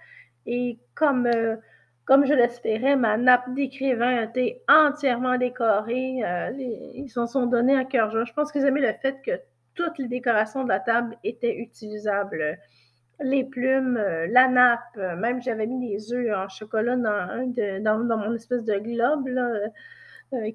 et 0.47 0.79
comme, 0.95 1.27
euh, 1.27 1.57
comme 2.07 2.25
je 2.25 2.33
l'espérais, 2.33 2.97
ma 2.97 3.19
nappe 3.19 3.53
d'écrivain 3.55 4.23
était 4.23 4.63
entièrement 4.67 5.37
décorée. 5.37 6.23
ils 6.59 7.11
s'en 7.11 7.27
sont 7.27 7.47
donnés 7.47 7.77
à 7.77 7.85
cœur 7.85 8.11
joie. 8.11 8.25
Je 8.25 8.33
pense 8.33 8.51
qu'ils 8.51 8.65
aimaient 8.65 8.81
le 8.81 8.95
fait 9.03 9.21
que 9.25 9.33
toutes 9.75 9.99
les 9.99 10.09
décorations 10.09 10.65
de 10.65 10.71
la 10.71 10.81
table 10.81 11.17
étaient 11.23 11.57
utilisables 11.57 12.59
les 13.21 13.45
plumes, 13.45 13.97
euh, 13.97 14.27
la 14.31 14.49
nappe, 14.49 14.81
euh, 14.97 15.17
même 15.17 15.43
j'avais 15.43 15.67
mis 15.67 15.91
des 15.91 16.13
œufs 16.13 16.37
en 16.37 16.49
chocolat 16.49 16.97
dans, 16.97 17.99
mon 18.19 18.35
espèce 18.35 18.65
de 18.65 18.79
globe 18.79 19.29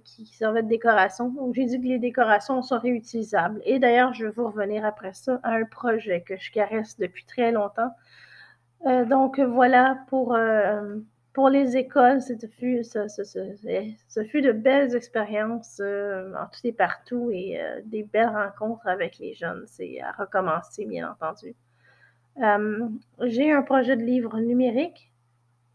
qui 0.03 0.25
servaient 0.25 0.63
de 0.63 0.67
décoration. 0.67 1.33
J'ai 1.53 1.65
dit 1.65 1.81
que 1.81 1.87
les 1.87 1.99
décorations 1.99 2.61
sont 2.61 2.77
réutilisables. 2.77 3.61
Et 3.65 3.79
d'ailleurs, 3.79 4.13
je 4.13 4.25
vais 4.25 4.31
vous 4.31 4.47
revenir 4.47 4.85
après 4.85 5.13
ça 5.13 5.39
à 5.43 5.53
un 5.53 5.63
projet 5.63 6.21
que 6.21 6.35
je 6.37 6.51
caresse 6.51 6.97
depuis 6.99 7.25
très 7.25 7.51
longtemps. 7.51 7.91
donc 8.85 9.39
voilà 9.39 9.99
pour, 10.07 10.37
les 11.49 11.77
écoles, 11.77 12.21
ce 12.21 12.33
fut, 12.47 12.83
fut 14.29 14.41
de 14.41 14.51
belles 14.51 14.93
expériences 14.93 15.79
en 15.79 16.45
tout 16.47 16.59
et 16.65 16.73
partout 16.73 17.31
et 17.31 17.57
des 17.85 18.03
belles 18.03 18.27
rencontres 18.27 18.87
avec 18.87 19.19
les 19.19 19.33
jeunes. 19.33 19.63
C'est 19.67 20.01
à 20.01 20.11
recommencer, 20.11 20.85
bien 20.85 21.09
entendu. 21.09 21.55
J'ai 22.38 23.51
un 23.51 23.61
projet 23.61 23.95
de 23.97 24.03
livre 24.03 24.39
numérique 24.39 25.11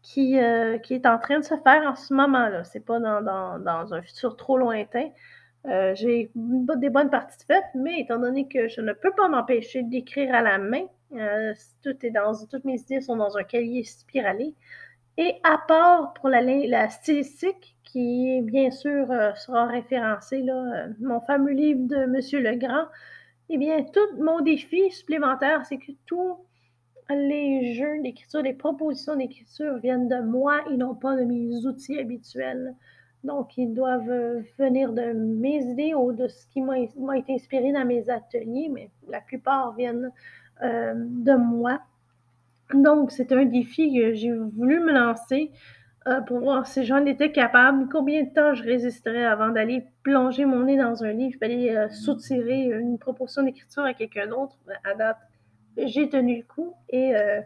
qui, 0.07 0.39
euh, 0.39 0.77
qui 0.77 0.93
est 0.93 1.05
en 1.05 1.19
train 1.19 1.39
de 1.39 1.43
se 1.43 1.55
faire 1.55 1.83
en 1.83 1.95
ce 1.95 2.13
moment-là. 2.13 2.63
C'est 2.63 2.85
pas 2.85 2.99
dans, 2.99 3.21
dans, 3.21 3.59
dans, 3.59 3.93
un 3.93 4.01
futur 4.01 4.37
trop 4.37 4.57
lointain. 4.57 5.09
Euh, 5.65 5.93
j'ai 5.95 6.31
des 6.33 6.89
bonnes 6.89 7.09
parties 7.09 7.45
faites, 7.45 7.65
mais 7.75 7.99
étant 7.99 8.19
donné 8.19 8.47
que 8.47 8.69
je 8.69 8.79
ne 8.79 8.93
peux 8.93 9.11
pas 9.11 9.27
m'empêcher 9.27 9.83
d'écrire 9.83 10.33
à 10.33 10.41
la 10.41 10.59
main, 10.59 10.85
euh, 11.13 11.53
tout 11.83 12.05
est 12.05 12.09
dans, 12.11 12.33
toutes 12.49 12.63
mes 12.63 12.79
idées 12.79 13.01
sont 13.01 13.17
dans 13.17 13.37
un 13.37 13.43
cahier 13.43 13.83
spiralé. 13.83 14.53
Et 15.17 15.35
à 15.43 15.57
part 15.67 16.13
pour 16.13 16.29
la, 16.29 16.41
la 16.41 16.89
stylistique, 16.89 17.75
qui 17.83 18.41
bien 18.43 18.69
sûr 18.71 19.07
sera 19.35 19.65
référencé, 19.65 20.41
là, 20.41 20.87
mon 20.99 21.19
fameux 21.21 21.53
livre 21.53 21.87
de 21.87 22.05
Monsieur 22.05 22.39
Legrand, 22.39 22.85
eh 23.49 23.57
bien, 23.57 23.83
tout 23.83 24.21
mon 24.21 24.41
défi 24.41 24.91
supplémentaire, 24.91 25.65
c'est 25.65 25.77
que 25.77 25.91
tout 26.05 26.37
les 27.09 27.73
jeux 27.73 28.01
d'écriture, 28.01 28.41
les 28.41 28.53
propositions 28.53 29.15
d'écriture 29.15 29.77
viennent 29.77 30.07
de 30.07 30.21
moi 30.21 30.61
et 30.69 30.77
non 30.77 30.95
pas 30.95 31.15
de 31.15 31.23
mes 31.23 31.65
outils 31.65 31.99
habituels. 31.99 32.75
Donc, 33.23 33.57
ils 33.57 33.73
doivent 33.73 34.09
euh, 34.09 34.41
venir 34.59 34.93
de 34.93 35.11
mes 35.13 35.57
idées 35.57 35.93
ou 35.93 36.13
de 36.13 36.27
ce 36.27 36.47
qui 36.47 36.61
m'a 36.61 37.17
été 37.17 37.33
inspiré 37.33 37.71
dans 37.71 37.85
mes 37.85 38.09
ateliers, 38.09 38.69
mais 38.71 38.89
la 39.09 39.21
plupart 39.21 39.73
viennent 39.75 40.11
euh, 40.63 40.93
de 40.95 41.33
moi. 41.33 41.81
Donc, 42.73 43.11
c'est 43.11 43.31
un 43.31 43.45
défi 43.45 43.93
que 43.93 44.13
j'ai 44.13 44.31
voulu 44.31 44.79
me 44.79 44.91
lancer 44.91 45.51
euh, 46.07 46.21
pour 46.21 46.39
voir 46.39 46.67
si 46.67 46.85
j'en 46.85 47.05
étais 47.05 47.31
capable, 47.31 47.89
combien 47.89 48.23
de 48.23 48.29
temps 48.29 48.53
je 48.53 48.63
résisterais 48.63 49.25
avant 49.25 49.49
d'aller 49.49 49.83
plonger 50.03 50.45
mon 50.45 50.63
nez 50.63 50.77
dans 50.77 51.03
un 51.03 51.11
livre, 51.11 51.37
d'aller 51.41 51.87
soutirer 51.89 52.65
une 52.65 52.97
proposition 52.97 53.43
d'écriture 53.43 53.83
à 53.83 53.93
quelqu'un 53.93 54.27
d'autre. 54.27 54.55
À 54.83 54.93
date, 54.93 55.17
j'ai 55.85 56.09
tenu 56.09 56.37
le 56.37 56.43
coup 56.43 56.73
et 56.89 57.15
euh, 57.15 57.41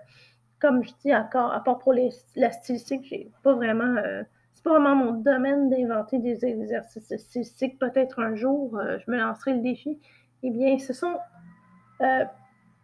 comme 0.60 0.84
je 0.84 0.92
dis 1.04 1.14
encore, 1.14 1.52
à 1.54 1.64
part 1.64 1.80
pour 1.80 1.94
la 1.94 2.52
stylistique, 2.52 3.04
j'ai 3.04 3.32
pas 3.44 3.54
vraiment. 3.54 3.98
Euh, 3.98 4.24
c'est 4.54 4.64
pas 4.64 4.72
vraiment 4.72 4.96
mon 4.96 5.14
domaine 5.14 5.70
d'inventer 5.70 6.20
des 6.20 6.46
exercices 6.46 7.16
stylistiques. 7.18 7.80
Peut-être 7.80 8.20
un 8.20 8.36
jour, 8.36 8.78
euh, 8.78 9.00
je 9.00 9.10
me 9.10 9.18
lancerai 9.18 9.54
le 9.54 9.62
défi. 9.62 9.98
Eh 10.44 10.52
bien, 10.52 10.78
ce 10.78 10.94
sont 10.94 11.18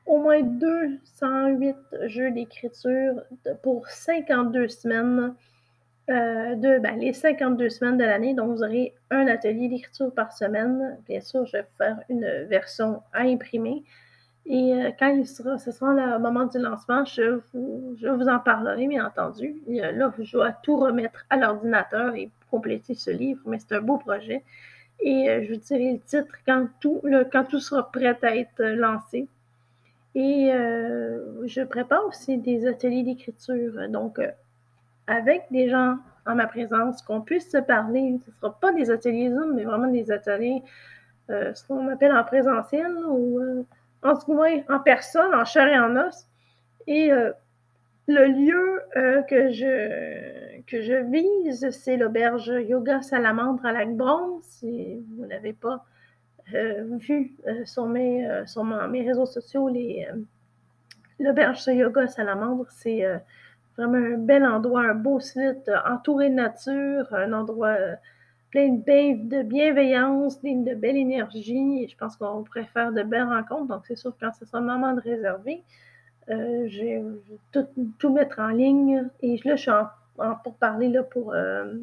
au 0.06 0.18
moins 0.20 0.42
208 0.42 1.76
jeux 2.06 2.32
d'écriture 2.32 3.16
pour 3.64 3.88
52 3.88 4.68
semaines. 4.68 5.34
de 6.08 6.80
ben, 6.80 7.00
les 7.00 7.14
52 7.14 7.70
semaines 7.70 7.98
de 7.98 8.04
l'année, 8.04 8.36
donc 8.36 8.52
vous 8.52 8.64
aurez 8.64 8.94
un 9.10 9.28
atelier 9.28 9.70
d'écriture 9.70 10.14
par 10.14 10.34
semaine. 10.34 10.98
Bien 11.08 11.22
sûr, 11.22 11.46
je 11.48 11.58
vais 11.58 11.66
faire 11.78 12.00
une 12.10 12.28
version 12.48 13.02
à 13.12 13.22
imprimer. 13.22 13.84
Et 14.50 14.74
euh, 14.74 14.92
quand 14.98 15.08
il 15.08 15.28
sera, 15.28 15.58
ce 15.58 15.72
sera 15.72 15.94
le 15.94 16.20
moment 16.20 16.46
du 16.46 16.58
lancement, 16.58 17.04
je 17.04 17.42
vous, 17.54 18.28
en 18.28 18.40
parlerai, 18.40 18.88
bien 18.88 19.06
entendu. 19.06 19.62
là, 19.68 20.14
je 20.18 20.32
dois 20.32 20.52
tout 20.52 20.78
remettre 20.78 21.26
à 21.30 21.36
l'ordinateur 21.36 22.16
et 22.16 22.30
compléter 22.50 22.94
ce 22.94 23.12
livre, 23.12 23.42
mais 23.46 23.60
c'est 23.60 23.76
un 23.76 23.82
beau 23.82 23.98
projet. 23.98 24.44
Et 25.02 25.30
euh, 25.30 25.44
je 25.44 25.54
vous 25.54 25.60
dirai 25.60 25.94
le 25.94 26.00
titre 26.00 26.34
quand 26.46 26.68
tout, 26.80 27.02
quand 27.32 27.44
tout 27.44 27.60
sera 27.60 27.92
prêt 27.92 28.18
à 28.22 28.36
être 28.38 28.64
lancé. 28.64 29.28
Et 30.16 30.50
euh, 30.54 31.46
je 31.46 31.62
prépare 31.64 32.06
aussi 32.08 32.38
des 32.38 32.66
ateliers 32.68 33.04
d'écriture. 33.04 33.90
Donc, 33.90 34.20
avec 35.08 35.44
des 35.52 35.70
gens 35.70 35.98
en 36.26 36.36
ma 36.36 36.48
présence, 36.48 37.02
qu'on 37.02 37.22
puisse 37.22 37.52
se 37.52 37.58
parler. 37.58 38.18
Ce 38.24 38.32
ne 38.32 38.36
sera 38.36 38.60
pas 38.60 38.72
des 38.72 38.90
ateliers 38.92 39.30
Zoom, 39.30 39.56
mais 39.56 39.66
vraiment 39.66 39.88
des 39.88 40.10
ateliers, 40.10 40.64
ce 41.30 41.68
qu'on 41.68 41.88
appelle 41.90 42.14
en 42.14 42.24
présentiel 42.24 42.92
ou 43.08 43.66
en 44.08 44.16
cas 44.16 44.74
en 44.74 44.80
personne, 44.80 45.34
en 45.34 45.46
chair 45.46 45.68
et 45.68 45.80
en 45.80 45.96
os. 45.96 46.28
Et 46.88 47.12
euh, 47.12 47.32
le 48.08 48.28
lieu 48.28 48.82
euh, 48.96 49.22
que, 49.24 49.52
je, 49.52 50.62
que 50.66 50.82
je 50.82 50.96
vise, 51.12 51.70
c'est 51.72 51.98
l'auberge 51.98 52.52
Yoga 52.68 53.02
Salamandre 53.02 53.66
à 53.66 53.74
Lac-Brome. 53.74 54.40
Si 54.42 55.04
vous 55.18 55.26
n'avez 55.26 55.54
pas 55.54 55.84
euh, 56.54 56.84
vu 56.98 57.34
sur, 57.66 57.88
mes, 57.88 58.26
sur 58.46 58.64
mes 58.64 59.06
réseaux 59.06 59.26
sociaux, 59.26 59.70
l'auberge 61.20 61.68
Yoga 61.68 62.08
Salamandre, 62.08 62.66
c'est 62.70 63.04
vraiment 63.78 63.98
un 63.98 64.18
bel 64.18 64.46
endroit, 64.46 64.84
un 64.84 64.96
beau 64.96 65.20
site 65.20 65.70
entouré 65.86 66.30
de 66.30 66.36
nature, 66.36 67.14
un 67.14 67.34
endroit 67.34 67.76
plein 68.52 68.70
de, 68.70 69.44
bienveillance, 69.44 70.42
de 70.42 70.76
belle 70.76 70.98
énergie. 70.98 71.84
Et 71.84 71.88
je 71.88 71.98
pense 71.98 72.16
qu'on 72.18 72.44
pourrait 72.44 72.66
faire 72.74 72.92
de 72.92 73.04
belles 73.04 73.24
rencontres. 73.24 73.68
Donc, 73.68 73.86
c'est 73.88 73.96
sûr 73.96 74.16
que 74.16 74.26
quand 74.26 74.34
ce 74.34 74.46
sera 74.46 74.60
le 74.60 74.68
moment 74.68 74.94
de 74.94 75.02
réserver, 75.02 75.64
euh, 76.30 76.68
je 76.68 76.82
vais 76.82 77.04
tout, 78.00 78.14
mettre 78.14 78.40
en 78.40 78.50
ligne. 78.50 79.08
Et 79.22 79.40
là, 79.46 79.56
je 79.56 79.62
suis 79.62 79.72
en, 79.72 79.88
pour 80.44 80.56
parler 80.56 80.90
là, 80.90 81.04
pour, 81.04 81.34
euh, 81.34 81.74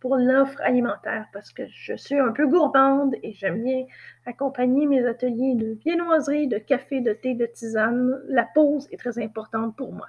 pour 0.00 0.16
l'offre 0.16 0.60
alimentaire 0.62 1.26
parce 1.32 1.52
que 1.52 1.64
je 1.66 1.94
suis 1.94 2.18
un 2.18 2.30
peu 2.30 2.46
gourmande 2.46 3.16
et 3.22 3.32
j'aime 3.32 3.62
bien 3.62 3.84
accompagner 4.26 4.86
mes 4.86 5.04
ateliers 5.04 5.54
de 5.54 5.76
viennoiserie, 5.84 6.46
de 6.46 6.58
café, 6.58 7.00
de 7.00 7.12
thé, 7.12 7.34
de 7.34 7.46
tisane. 7.46 8.20
La 8.28 8.46
pause 8.54 8.88
est 8.92 8.96
très 8.96 9.18
importante 9.22 9.76
pour 9.76 9.92
moi. 9.92 10.06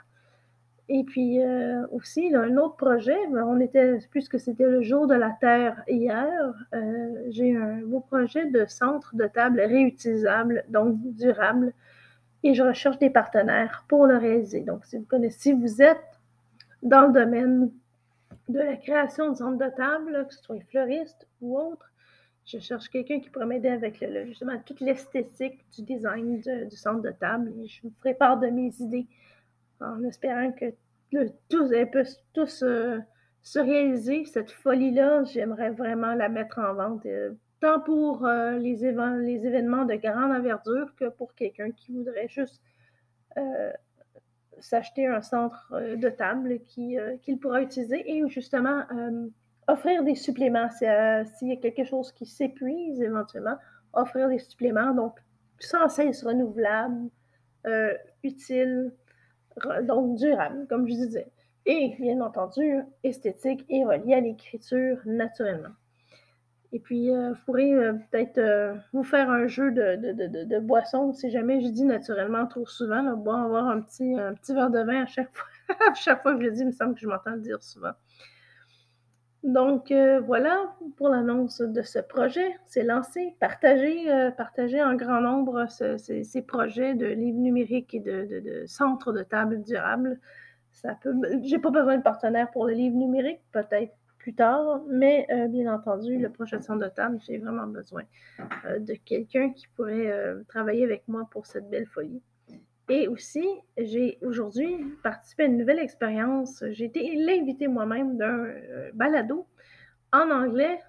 Et 0.91 1.03
puis 1.03 1.39
euh, 1.39 1.85
aussi, 1.91 2.33
un 2.33 2.57
autre 2.57 2.75
projet, 2.75 3.15
ben, 3.31 3.43
on 3.43 3.59
était, 3.59 3.99
puisque 4.09 4.39
c'était 4.39 4.65
le 4.65 4.81
jour 4.81 5.05
de 5.05 5.13
la 5.13 5.29
Terre 5.29 5.83
hier, 5.87 6.53
euh, 6.73 7.27
j'ai 7.29 7.55
un 7.55 7.81
beau 7.85 7.99
projet 7.99 8.47
de 8.47 8.65
centre 8.65 9.15
de 9.15 9.27
table 9.27 9.61
réutilisable, 9.61 10.65
donc 10.69 10.97
durable, 10.99 11.73
et 12.41 12.55
je 12.55 12.63
recherche 12.63 12.97
des 12.97 13.11
partenaires 13.11 13.85
pour 13.87 14.07
le 14.07 14.17
réaliser. 14.17 14.61
Donc, 14.61 14.83
si 14.85 14.97
vous 14.97 15.05
connaissez, 15.05 15.39
si 15.39 15.53
vous 15.53 15.79
êtes 15.79 16.01
dans 16.81 17.05
le 17.05 17.13
domaine 17.13 17.69
de 18.47 18.59
la 18.59 18.75
création 18.75 19.29
de 19.29 19.35
centres 19.35 19.63
de 19.63 19.69
table, 19.75 20.25
que 20.27 20.33
ce 20.33 20.41
soit 20.41 20.59
fleuriste 20.71 21.27
ou 21.39 21.59
autre, 21.59 21.85
je 22.45 22.57
cherche 22.57 22.89
quelqu'un 22.89 23.19
qui 23.19 23.29
pourrait 23.29 23.45
m'aider 23.45 23.69
avec 23.69 24.03
justement 24.25 24.57
toute 24.65 24.79
l'esthétique 24.79 25.63
du 25.75 25.83
design 25.83 26.39
du 26.39 26.75
centre 26.75 27.03
de 27.03 27.11
table. 27.11 27.51
Et 27.61 27.67
je 27.67 27.83
vous 27.83 27.93
prépare 27.99 28.39
de 28.39 28.47
mes 28.47 28.73
idées 28.79 29.05
en 29.81 30.03
espérant 30.03 30.51
que 30.51 30.73
puissent 31.85 32.23
tous 32.33 32.63
euh, 32.63 32.99
se 33.41 33.59
réaliser. 33.59 34.25
Cette 34.25 34.51
folie-là, 34.51 35.23
j'aimerais 35.25 35.71
vraiment 35.71 36.13
la 36.13 36.29
mettre 36.29 36.59
en 36.59 36.73
vente, 36.73 37.05
euh, 37.05 37.31
tant 37.59 37.79
pour 37.79 38.25
euh, 38.25 38.57
les, 38.57 38.85
événements 38.85 39.85
de 39.85 39.95
grande 39.95 40.31
envergure 40.31 40.93
que 40.95 41.09
pour 41.09 41.33
quelqu'un 41.35 41.71
qui 41.71 41.93
voudrait 41.93 42.27
juste 42.27 42.61
s'acheter 44.59 45.07
un 45.07 45.21
centre 45.21 45.71
de 45.95 46.09
table 46.09 46.59
qu'il 46.65 47.39
pourra 47.39 47.61
utiliser 47.61 48.03
et 48.17 48.27
justement 48.27 48.83
offrir 49.69 50.03
des 50.03 50.15
suppléments 50.15 50.69
s'il 50.71 51.47
y 51.47 51.53
a 51.53 51.55
quelque 51.55 51.85
chose 51.85 52.11
qui 52.11 52.25
s'épuise 52.25 53.01
éventuellement, 53.01 53.55
offrir 53.93 54.27
des 54.27 54.39
suppléments, 54.39 54.93
donc 54.93 55.17
sans 55.59 55.87
cesse 55.87 56.25
renouvelable, 56.25 57.09
utile, 58.23 58.91
donc 59.83 60.17
durable, 60.17 60.67
comme 60.67 60.87
je 60.87 60.93
disais. 60.93 61.31
Et 61.65 61.95
bien 61.99 62.21
entendu, 62.21 62.81
esthétique 63.03 63.65
et 63.69 63.83
relié 63.83 64.15
à 64.15 64.21
l'écriture 64.21 64.97
naturellement. 65.05 65.73
Et 66.71 66.79
puis, 66.79 67.11
euh, 67.11 67.31
vous 67.31 67.39
pourrez 67.45 67.73
euh, 67.73 67.93
peut-être 68.11 68.37
euh, 68.37 68.75
vous 68.93 69.03
faire 69.03 69.29
un 69.31 69.47
jeu 69.47 69.71
de, 69.71 69.95
de, 69.95 70.43
de, 70.45 70.59
boisson. 70.59 71.13
Si 71.13 71.31
jamais 71.31 71.61
je 71.61 71.67
dis 71.67 71.83
naturellement 71.83 72.45
trop 72.45 72.65
souvent, 72.67 73.01
bon, 73.17 73.33
avoir 73.33 73.67
un 73.67 73.81
petit, 73.81 74.13
un 74.19 74.35
petit 74.35 74.53
verre 74.53 74.69
de 74.69 74.79
vin 74.79 75.03
à 75.03 75.05
chaque 75.07 75.35
fois. 75.35 75.47
à 75.89 75.93
chaque 75.95 76.21
fois 76.21 76.35
que 76.35 76.41
je 76.41 76.45
le 76.45 76.51
dis, 76.51 76.61
il 76.61 76.67
me 76.67 76.71
semble 76.71 76.93
que 76.93 77.01
je 77.01 77.07
m'entends 77.07 77.31
le 77.31 77.41
dire 77.41 77.63
souvent. 77.63 77.93
Donc 79.43 79.91
euh, 79.91 80.19
voilà 80.19 80.75
pour 80.97 81.09
l'annonce 81.09 81.61
de 81.61 81.81
ce 81.81 81.99
projet. 81.99 82.55
C'est 82.67 82.83
lancé. 82.83 83.35
Partagez, 83.39 84.11
euh, 84.11 84.31
en 84.85 84.95
grand 84.95 85.21
nombre 85.21 85.67
ces 85.69 86.41
projets 86.41 86.95
de 86.95 87.05
livres 87.05 87.39
numériques 87.39 87.93
et 87.93 87.99
de, 87.99 88.63
centres 88.67 89.13
de 89.13 89.23
table 89.23 89.63
durables. 89.63 90.19
Ça 90.73 90.95
peut. 91.01 91.13
J'ai 91.43 91.59
pas 91.59 91.71
besoin 91.71 91.97
de 91.97 92.03
partenaire 92.03 92.51
pour 92.51 92.65
le 92.67 92.73
livre 92.73 92.95
numérique, 92.95 93.41
peut-être 93.51 93.93
plus 94.17 94.35
tard, 94.35 94.81
mais 94.89 95.25
euh, 95.31 95.47
bien 95.47 95.73
entendu, 95.73 96.17
le 96.17 96.29
projet 96.29 96.61
centre 96.61 96.83
de 96.83 96.89
table, 96.89 97.17
j'ai 97.25 97.37
vraiment 97.37 97.67
besoin 97.67 98.03
de 98.77 98.93
quelqu'un 98.93 99.51
qui 99.51 99.67
pourrait 99.75 100.13
travailler 100.49 100.83
avec 100.83 101.07
moi 101.07 101.27
pour 101.31 101.45
cette 101.45 101.69
belle 101.69 101.87
folie. 101.87 102.21
Et 102.89 103.07
aussi, 103.07 103.47
j'ai 103.77 104.17
aujourd'hui 104.23 104.97
participé 105.03 105.43
à 105.43 105.45
une 105.45 105.57
nouvelle 105.57 105.77
expérience. 105.77 106.63
J'ai 106.71 106.85
été 106.85 107.15
l'invité 107.17 107.67
moi-même 107.67 108.17
d'un 108.17 108.45
euh, 108.45 108.89
balado 108.95 109.45
en 110.11 110.31
anglais 110.31 110.79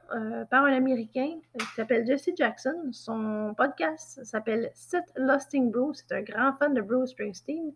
par 0.50 0.64
un 0.64 0.72
Américain 0.72 1.38
qui 1.58 1.66
s'appelle 1.76 2.06
Jesse 2.06 2.30
Jackson. 2.34 2.88
Son 2.90 3.52
podcast 3.54 4.24
s'appelle 4.24 4.70
Set 4.72 5.04
Lusting 5.14 5.70
Bruce. 5.70 6.02
C'est 6.08 6.14
un 6.16 6.22
grand 6.22 6.54
fan 6.54 6.72
de 6.72 6.80
Bruce 6.80 7.10
Springsteen. 7.10 7.74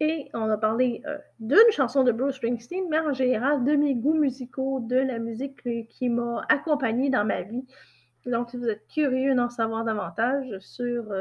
Et 0.00 0.30
on 0.32 0.48
a 0.48 0.56
parlé 0.56 1.02
d'une 1.40 1.58
chanson 1.72 2.04
de 2.04 2.10
Bruce 2.10 2.36
Springsteen, 2.36 2.84
mais 2.90 3.00
en 3.00 3.12
général 3.12 3.64
de 3.64 3.72
mes 3.76 3.94
goûts 3.94 4.14
musicaux, 4.14 4.80
de 4.80 4.96
la 4.96 5.18
musique 5.18 5.60
qui 5.90 6.08
m'a 6.08 6.42
accompagnée 6.48 7.10
dans 7.10 7.26
ma 7.26 7.42
vie. 7.42 7.66
Donc, 8.24 8.48
si 8.48 8.56
vous 8.56 8.68
êtes 8.68 8.86
curieux 8.88 9.34
d'en 9.34 9.50
savoir 9.50 9.84
davantage 9.84 10.58
sur 10.60 11.12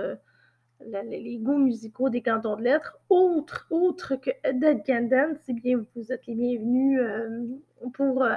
les 0.85 1.37
goûts 1.37 1.57
musicaux 1.57 2.09
des 2.09 2.21
cantons 2.21 2.55
de 2.55 2.63
lettres, 2.63 2.97
autre, 3.09 3.67
autre 3.69 4.15
que 4.15 4.31
Dead 4.51 4.83
Can 4.85 5.03
Dance, 5.03 5.37
eh 5.47 5.53
bien, 5.53 5.85
vous 5.95 6.11
êtes 6.11 6.25
les 6.27 6.35
bienvenus 6.35 6.99
euh, 7.01 7.45
pour 7.93 8.23
euh, 8.23 8.35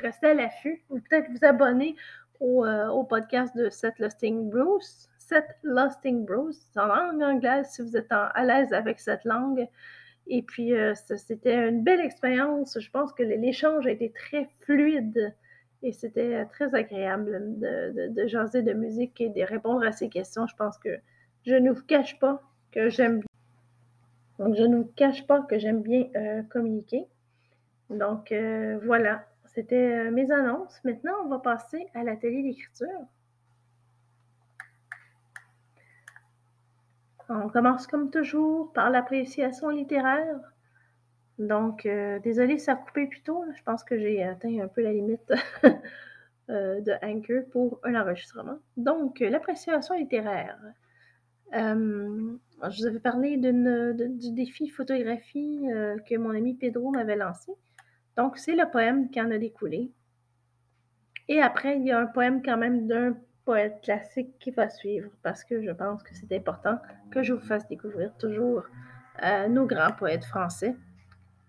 rester 0.00 0.28
à 0.28 0.34
l'affût 0.34 0.82
ou 0.90 0.98
peut-être 1.00 1.30
vous 1.30 1.44
abonner 1.44 1.96
au, 2.40 2.64
euh, 2.64 3.02
podcast 3.04 3.56
de 3.56 3.70
Seth 3.70 3.98
Lusting 3.98 4.50
Bruce. 4.50 5.08
Seth 5.18 5.56
Lusting 5.62 6.24
Bruce, 6.24 6.66
en 6.76 6.86
langue 6.86 7.22
anglaise 7.22 7.68
si 7.70 7.82
vous 7.82 7.96
êtes 7.96 8.10
à 8.10 8.44
l'aise 8.44 8.72
avec 8.72 9.00
cette 9.00 9.24
langue. 9.24 9.66
Et 10.28 10.42
puis, 10.42 10.72
c'était 10.94 11.68
une 11.68 11.82
belle 11.82 12.00
expérience. 12.00 12.78
Je 12.78 12.90
pense 12.90 13.12
que 13.12 13.22
l'échange 13.22 13.86
a 13.86 13.90
été 13.90 14.10
très 14.12 14.48
fluide 14.60 15.34
et 15.82 15.92
c'était 15.92 16.44
très 16.46 16.74
agréable 16.74 17.58
de, 17.58 17.92
de, 17.92 18.22
de 18.22 18.26
jaser 18.28 18.62
de 18.62 18.72
musique 18.72 19.20
et 19.20 19.30
de 19.30 19.42
répondre 19.42 19.84
à 19.84 19.92
ces 19.92 20.08
questions. 20.08 20.46
Je 20.46 20.54
pense 20.54 20.78
que 20.78 21.00
je 21.44 21.54
ne 21.54 21.70
vous 21.70 21.82
cache 21.82 22.18
pas 22.18 22.42
que 22.70 22.88
j'aime 22.88 23.20
bien. 23.20 23.26
Donc, 24.38 24.56
je 24.56 24.62
ne 24.62 24.76
vous 24.78 24.90
cache 24.96 25.26
pas 25.26 25.42
que 25.42 25.58
j'aime 25.58 25.82
bien 25.82 26.08
euh, 26.16 26.42
communiquer. 26.44 27.06
Donc, 27.90 28.32
euh, 28.32 28.78
voilà, 28.84 29.26
c'était 29.46 30.06
euh, 30.06 30.10
mes 30.10 30.30
annonces. 30.32 30.80
Maintenant, 30.84 31.12
on 31.24 31.28
va 31.28 31.38
passer 31.38 31.86
à 31.94 32.02
l'atelier 32.02 32.42
d'écriture. 32.42 32.88
On 37.28 37.48
commence 37.48 37.86
comme 37.86 38.10
toujours 38.10 38.72
par 38.72 38.90
l'appréciation 38.90 39.70
littéraire. 39.70 40.40
Donc, 41.38 41.88
désolé, 42.22 42.58
ça 42.58 42.72
a 42.72 42.76
coupé 42.76 43.06
plus 43.06 43.22
tôt. 43.22 43.44
Je 43.56 43.62
pense 43.62 43.84
que 43.84 43.98
j'ai 43.98 44.22
atteint 44.22 44.60
un 44.60 44.68
peu 44.68 44.82
la 44.82 44.92
limite 44.92 45.32
de 46.48 47.04
Anchor 47.04 47.44
pour 47.50 47.80
un 47.84 47.94
enregistrement. 47.94 48.58
Donc, 48.76 49.20
l'appréciation 49.20 49.94
littéraire. 49.94 50.58
Euh, 51.54 52.36
je 52.70 52.78
vous 52.78 52.86
avais 52.86 53.00
parlé 53.00 53.36
du 53.36 54.32
défi 54.32 54.68
photographie 54.68 55.68
euh, 55.70 55.96
que 56.08 56.16
mon 56.16 56.30
ami 56.30 56.54
Pedro 56.54 56.90
m'avait 56.90 57.16
lancé. 57.16 57.52
Donc, 58.16 58.38
c'est 58.38 58.54
le 58.54 58.70
poème 58.70 59.10
qui 59.10 59.20
en 59.20 59.30
a 59.30 59.38
découlé. 59.38 59.90
Et 61.28 61.40
après, 61.40 61.76
il 61.78 61.86
y 61.86 61.92
a 61.92 61.98
un 61.98 62.06
poème 62.06 62.42
quand 62.42 62.56
même 62.56 62.86
d'un 62.86 63.16
poète 63.44 63.80
classique 63.82 64.38
qui 64.38 64.50
va 64.50 64.68
suivre 64.68 65.10
parce 65.22 65.44
que 65.44 65.62
je 65.62 65.70
pense 65.70 66.02
que 66.02 66.14
c'est 66.14 66.32
important 66.36 66.78
que 67.10 67.22
je 67.22 67.32
vous 67.32 67.44
fasse 67.44 67.66
découvrir 67.68 68.12
toujours 68.16 68.62
euh, 69.22 69.48
nos 69.48 69.66
grands 69.66 69.92
poètes 69.92 70.24
français 70.24 70.76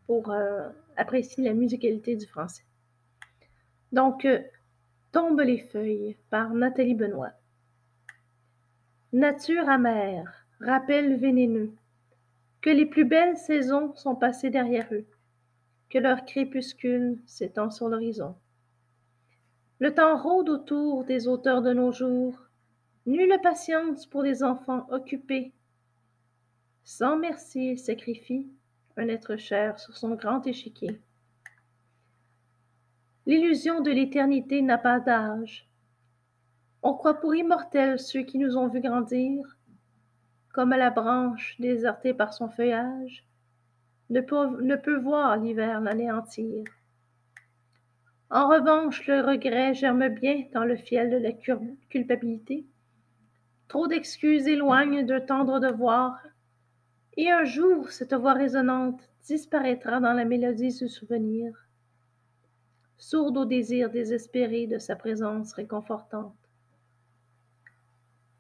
pour 0.07 0.33
apprécier 0.98 1.43
la 1.43 1.53
musicalité 1.53 2.15
du 2.15 2.27
français. 2.27 2.65
Donc, 3.91 4.27
Tombe 5.13 5.41
les 5.41 5.60
feuilles 5.60 6.17
par 6.31 6.55
Nathalie 6.55 6.95
Benoît. 6.95 7.33
Nature 9.13 9.70
amère, 9.70 10.48
rappel 10.60 11.17
vénéneux, 11.17 11.72
que 12.62 12.72
les 12.72 12.88
plus 12.88 13.05
belles 13.05 13.38
saisons 13.38 13.93
sont 13.93 14.15
passées 14.15 14.49
derrière 14.49 14.88
eux, 14.91 15.06
que 15.91 15.99
leur 15.99 16.26
crépuscule 16.26 17.21
s'étend 17.28 17.69
sur 17.69 17.89
l'horizon. 17.89 18.36
Le 19.78 19.93
temps 19.93 20.17
rôde 20.17 20.49
autour 20.49 21.04
des 21.04 21.28
auteurs 21.28 21.62
de 21.62 21.73
nos 21.73 21.91
jours, 21.91 22.39
nulle 23.06 23.38
patience 23.43 24.08
pour 24.08 24.23
les 24.23 24.41
enfants 24.41 24.88
occupés. 24.89 25.54
Sans 26.84 27.15
merci 27.15 27.78
sacrifie 27.78 28.49
un 28.97 29.10
être 29.10 29.36
cher 29.36 29.78
sur 29.78 29.95
son 29.95 30.15
grand 30.15 30.47
échiquier. 30.47 30.99
L'illusion 33.28 33.82
de 33.82 33.91
l'éternité 33.91 34.63
n'a 34.63 34.80
pas 34.80 34.99
d'âge, 34.99 35.69
on 36.84 36.93
croit 36.93 37.13
pour 37.13 37.34
immortels 37.34 38.00
ceux 38.00 38.24
qui 38.24 38.38
nous 38.38 38.58
ont 38.58 38.67
vus 38.67 38.82
grandir, 38.82 39.58
comme 40.54 40.72
la 40.72 40.89
branche 40.89 41.56
désertée 41.60 42.13
par 42.13 42.34
son 42.34 42.50
feuillage, 42.50 43.26
ne 44.10 44.19
peut, 44.19 44.62
ne 44.62 44.76
peut 44.76 45.00
voir 45.00 45.38
l'hiver 45.38 45.80
l'anéantir. 45.80 46.65
En 48.30 48.50
revanche, 48.50 49.08
le 49.08 49.22
regret 49.22 49.74
germe 49.74 50.10
bien 50.10 50.43
dans 50.54 50.65
le 50.65 50.76
fiel 50.76 51.10
de 51.10 51.17
la 51.17 51.32
culpabilité. 51.89 52.65
Trop 53.69 53.88
d'excuses 53.88 54.48
éloignent 54.48 55.06
d'un 55.06 55.22
tendre 55.22 55.60
devoir, 55.60 56.17
et 57.15 57.32
un 57.32 57.46
jour 57.46 57.89
cette 57.91 58.13
voix 58.13 58.34
résonnante 58.34 59.10
disparaîtra 59.24 60.00
dans 60.00 60.13
la 60.13 60.26
mélodie 60.26 60.78
du 60.78 60.89
souvenir, 60.89 61.54
sourde 62.98 63.38
au 63.38 63.46
désir 63.46 63.89
désespéré 63.89 64.67
de 64.67 64.80
sa 64.80 64.96
présence 64.96 65.54
réconfortante. 65.54 66.42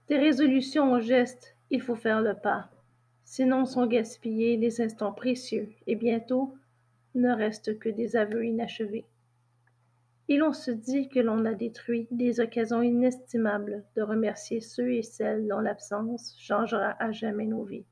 Des 0.07 0.17
résolutions 0.17 0.91
aux 0.91 0.99
gestes, 0.99 1.55
il 1.69 1.81
faut 1.81 1.95
faire 1.95 2.21
le 2.21 2.33
pas. 2.33 2.69
Sinon 3.23 3.65
sont 3.65 3.87
gaspillés 3.87 4.57
les 4.57 4.81
instants 4.81 5.13
précieux, 5.13 5.69
et 5.87 5.95
bientôt 5.95 6.55
ne 7.15 7.31
reste 7.31 7.79
que 7.79 7.89
des 7.89 8.15
aveux 8.15 8.45
inachevés. 8.45 9.05
Et 10.29 10.37
l'on 10.37 10.53
se 10.53 10.71
dit 10.71 11.09
que 11.09 11.19
l'on 11.19 11.45
a 11.45 11.53
détruit 11.53 12.07
des 12.11 12.39
occasions 12.39 12.81
inestimables 12.81 13.83
de 13.95 14.01
remercier 14.01 14.61
ceux 14.61 14.93
et 14.93 15.03
celles 15.03 15.47
dont 15.47 15.59
l'absence 15.59 16.35
changera 16.37 16.95
à 16.99 17.11
jamais 17.11 17.45
nos 17.45 17.63
vies. 17.63 17.85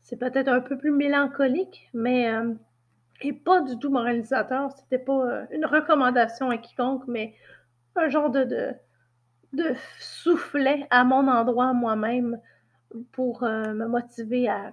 C'est 0.00 0.16
peut-être 0.16 0.48
un 0.48 0.60
peu 0.60 0.76
plus 0.76 0.90
mélancolique, 0.90 1.88
mais 1.94 2.28
euh, 2.30 2.54
et 3.22 3.32
pas 3.32 3.60
du 3.60 3.78
tout 3.78 3.90
moralisateur. 3.90 4.72
C'était 4.72 4.98
pas 4.98 5.26
euh, 5.26 5.46
une 5.52 5.64
recommandation 5.64 6.50
à 6.50 6.58
quiconque, 6.58 7.06
mais 7.06 7.34
un 7.96 8.08
genre 8.08 8.30
de 8.30 8.74
souffler 9.98 10.86
à 10.90 11.04
mon 11.04 11.28
endroit 11.28 11.72
moi-même 11.72 12.38
pour 13.12 13.42
euh, 13.42 13.72
me 13.72 13.86
motiver 13.86 14.48
à 14.48 14.72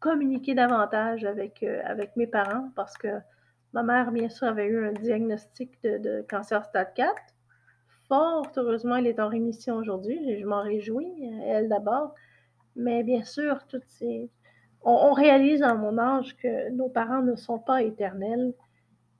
communiquer 0.00 0.54
davantage 0.54 1.24
avec, 1.24 1.62
euh, 1.62 1.80
avec 1.84 2.16
mes 2.16 2.26
parents 2.26 2.70
parce 2.74 2.96
que 2.96 3.08
ma 3.72 3.82
mère, 3.82 4.12
bien 4.12 4.28
sûr, 4.28 4.48
avait 4.48 4.66
eu 4.66 4.86
un 4.86 4.92
diagnostic 4.92 5.82
de, 5.82 6.24
cancer 6.28 6.64
stade 6.64 6.94
4. 6.94 7.14
Fort 8.08 8.50
heureusement, 8.56 8.96
elle 8.96 9.06
est 9.06 9.20
en 9.20 9.28
rémission 9.28 9.76
aujourd'hui 9.76 10.18
et 10.30 10.38
je 10.38 10.46
m'en 10.46 10.62
réjouis, 10.62 11.12
elle 11.44 11.68
d'abord. 11.68 12.14
Mais 12.76 13.02
bien 13.02 13.24
sûr, 13.24 13.66
toutes 13.66 13.88
ces... 13.88 14.30
on, 14.82 14.92
on, 14.92 15.12
réalise 15.12 15.62
à 15.62 15.74
mon 15.74 15.98
âge 15.98 16.36
que 16.36 16.70
nos 16.70 16.88
parents 16.88 17.22
ne 17.22 17.36
sont 17.36 17.58
pas 17.58 17.82
éternels. 17.82 18.54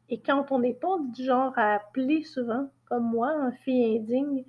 Et 0.08 0.20
quand 0.20 0.50
on 0.52 0.60
n'est 0.60 0.74
pas 0.74 0.96
du 1.12 1.24
genre 1.24 1.52
à 1.56 1.74
appeler 1.74 2.22
souvent, 2.22 2.70
comme 2.86 3.04
moi, 3.04 3.28
un 3.30 3.52
fille 3.52 3.98
indigne, 3.98 4.44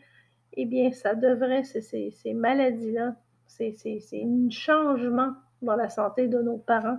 eh 0.54 0.66
bien, 0.66 0.92
ça 0.92 1.16
devrait, 1.16 1.64
ces, 1.64 1.82
ces 1.82 2.34
maladies-là, 2.34 3.16
ces, 3.48 3.76
un 4.14 4.50
changement 4.50 5.34
dans 5.62 5.76
la 5.76 5.90
santé 5.90 6.28
de 6.28 6.42
nos 6.42 6.58
parents 6.58 6.98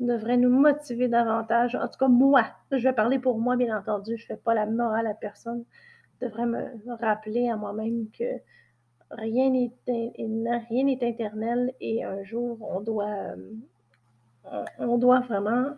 devrait 0.00 0.36
nous 0.36 0.50
motiver 0.50 1.08
davantage. 1.08 1.74
En 1.74 1.88
tout 1.88 1.98
cas, 1.98 2.08
moi, 2.08 2.44
je 2.70 2.78
vais 2.78 2.92
parler 2.92 3.18
pour 3.18 3.38
moi, 3.38 3.56
bien 3.56 3.76
entendu, 3.76 4.16
je 4.16 4.24
ne 4.24 4.26
fais 4.26 4.36
pas 4.36 4.54
la 4.54 4.66
morale 4.66 5.06
à 5.06 5.14
personne, 5.14 5.64
devrait 6.20 6.46
me 6.46 6.94
rappeler 7.00 7.48
à 7.48 7.56
moi-même 7.56 8.06
que 8.16 8.40
rien 9.12 9.50
n'est 9.50 9.72
rien 9.86 10.84
n'est 10.84 10.98
éternel 11.00 11.72
et 11.80 12.04
un 12.04 12.22
jour, 12.24 12.58
on 12.62 12.80
doit, 12.80 13.34
euh, 14.52 14.64
on 14.78 14.98
doit 14.98 15.20
vraiment 15.20 15.76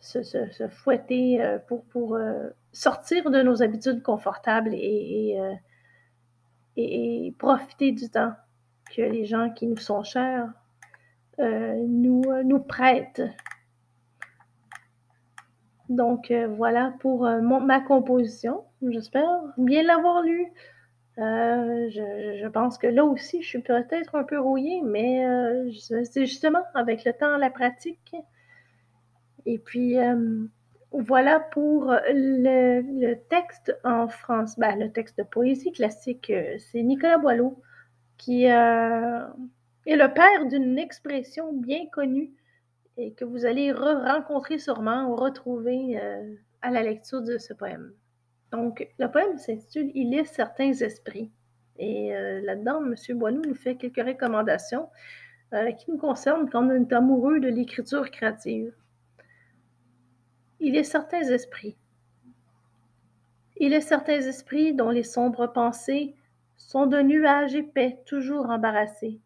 se, 0.00 0.68
fouetter 0.68 1.42
euh, 1.42 1.58
pour, 1.58 2.16
euh, 2.16 2.50
sortir 2.72 3.30
de 3.30 3.42
nos 3.42 3.62
habitudes 3.62 4.02
confortables 4.02 4.74
et, 4.74 5.38
profiter 7.38 7.92
du 7.92 8.10
temps 8.10 8.32
que 8.94 9.02
les 9.02 9.24
gens 9.24 9.50
qui 9.50 9.66
nous 9.66 9.76
sont 9.76 10.02
chers 10.02 10.48
euh, 11.40 11.74
nous, 11.88 12.22
nous 12.44 12.60
prêtent. 12.60 13.22
Donc 15.88 16.30
euh, 16.30 16.46
voilà 16.46 16.94
pour 17.00 17.26
euh, 17.26 17.40
ma 17.40 17.80
composition. 17.80 18.64
J'espère 18.88 19.28
bien 19.58 19.82
l'avoir 19.82 20.22
lu. 20.22 20.46
Je, 21.16 22.38
je, 22.40 22.48
pense 22.48 22.76
que 22.78 22.86
là 22.88 23.04
aussi, 23.04 23.42
je 23.42 23.48
suis 23.48 23.62
peut-être 23.62 24.16
un 24.16 24.24
peu 24.24 24.38
rouillée, 24.38 24.82
mais 24.82 25.24
c'est 26.04 26.26
justement 26.26 26.62
avec 26.74 27.04
le 27.04 27.12
temps, 27.12 27.36
la 27.36 27.50
pratique. 27.50 28.16
Et 29.46 29.58
puis, 29.58 29.96
voilà 30.98 31.40
pour 31.40 31.94
le, 32.08 33.14
texte 33.28 33.76
en 33.84 34.08
France. 34.08 34.58
Ben, 34.58 34.78
le 34.78 34.90
texte 34.90 35.18
de 35.18 35.24
poésie 35.24 35.72
classique, 35.72 36.30
euh, 36.30 36.56
c'est 36.58 36.82
Nicolas 36.82 37.18
Boileau 37.18 37.60
qui 38.16 38.50
euh, 38.50 39.26
est 39.86 39.96
le 39.96 40.14
père 40.14 40.46
d'une 40.46 40.78
expression 40.78 41.52
bien 41.52 41.86
connue 41.92 42.30
et 42.96 43.12
que 43.12 43.24
vous 43.24 43.44
allez 43.44 43.72
re 43.72 44.04
rencontrer 44.04 44.58
sûrement 44.58 45.08
ou 45.10 45.16
retrouver 45.16 45.98
euh, 46.00 46.34
à 46.62 46.70
la 46.70 46.82
lecture 46.82 47.22
de 47.22 47.38
ce 47.38 47.52
poème. 47.52 47.92
Donc, 48.52 48.88
le 48.98 49.08
poème 49.08 49.36
s'intitule 49.36 49.90
Il 49.94 50.14
est 50.14 50.24
certains 50.24 50.72
esprits. 50.72 51.30
Et 51.76 52.14
euh, 52.14 52.40
là-dedans, 52.42 52.82
M. 52.84 53.18
Boileau 53.18 53.42
nous 53.42 53.54
fait 53.54 53.74
quelques 53.74 54.06
recommandations 54.06 54.88
euh, 55.52 55.72
qui 55.72 55.90
nous 55.90 55.98
concernent 55.98 56.48
quand 56.48 56.64
on 56.64 56.70
est 56.70 56.92
amoureux 56.92 57.40
de 57.40 57.48
l'écriture 57.48 58.08
créative. 58.10 58.72
Il 60.66 60.76
est 60.76 60.82
certains 60.82 61.20
esprits. 61.20 61.76
Il 63.58 63.74
est 63.74 63.82
certains 63.82 64.22
esprits 64.22 64.72
dont 64.72 64.88
les 64.88 65.02
sombres 65.02 65.46
pensées 65.46 66.14
sont 66.56 66.86
de 66.86 67.02
nuages 67.02 67.54
épais 67.54 68.00
toujours 68.06 68.48
embarrassés. 68.48 69.20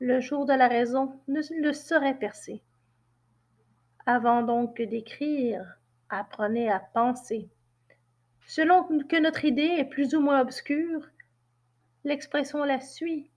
Le 0.00 0.18
jour 0.18 0.46
de 0.46 0.52
la 0.52 0.66
raison 0.66 1.20
ne 1.28 1.42
le 1.62 1.72
saurait 1.72 2.18
percer. 2.18 2.60
Avant 4.04 4.42
donc 4.42 4.82
d'écrire, 4.82 5.78
apprenez 6.08 6.68
à 6.68 6.80
penser. 6.80 7.48
Selon 8.44 8.82
que 8.82 9.22
notre 9.22 9.44
idée 9.44 9.76
est 9.78 9.88
plus 9.88 10.16
ou 10.16 10.20
moins 10.20 10.40
obscure, 10.40 11.06
l'expression 12.02 12.64
la 12.64 12.80
suit, 12.80 13.30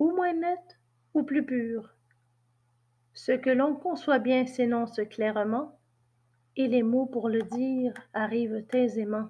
ou 0.00 0.10
moins 0.10 0.32
nette, 0.32 0.80
ou 1.14 1.22
plus 1.22 1.46
pure. 1.46 1.94
Ce 3.14 3.30
que 3.30 3.50
l'on 3.50 3.76
conçoit 3.76 4.18
bien 4.18 4.44
s'énonce 4.44 4.98
clairement, 5.08 5.78
et 6.56 6.68
les 6.68 6.82
mots 6.82 7.06
pour 7.06 7.28
le 7.28 7.42
dire 7.42 7.94
arrivent 8.12 8.64
aisément. 8.72 9.28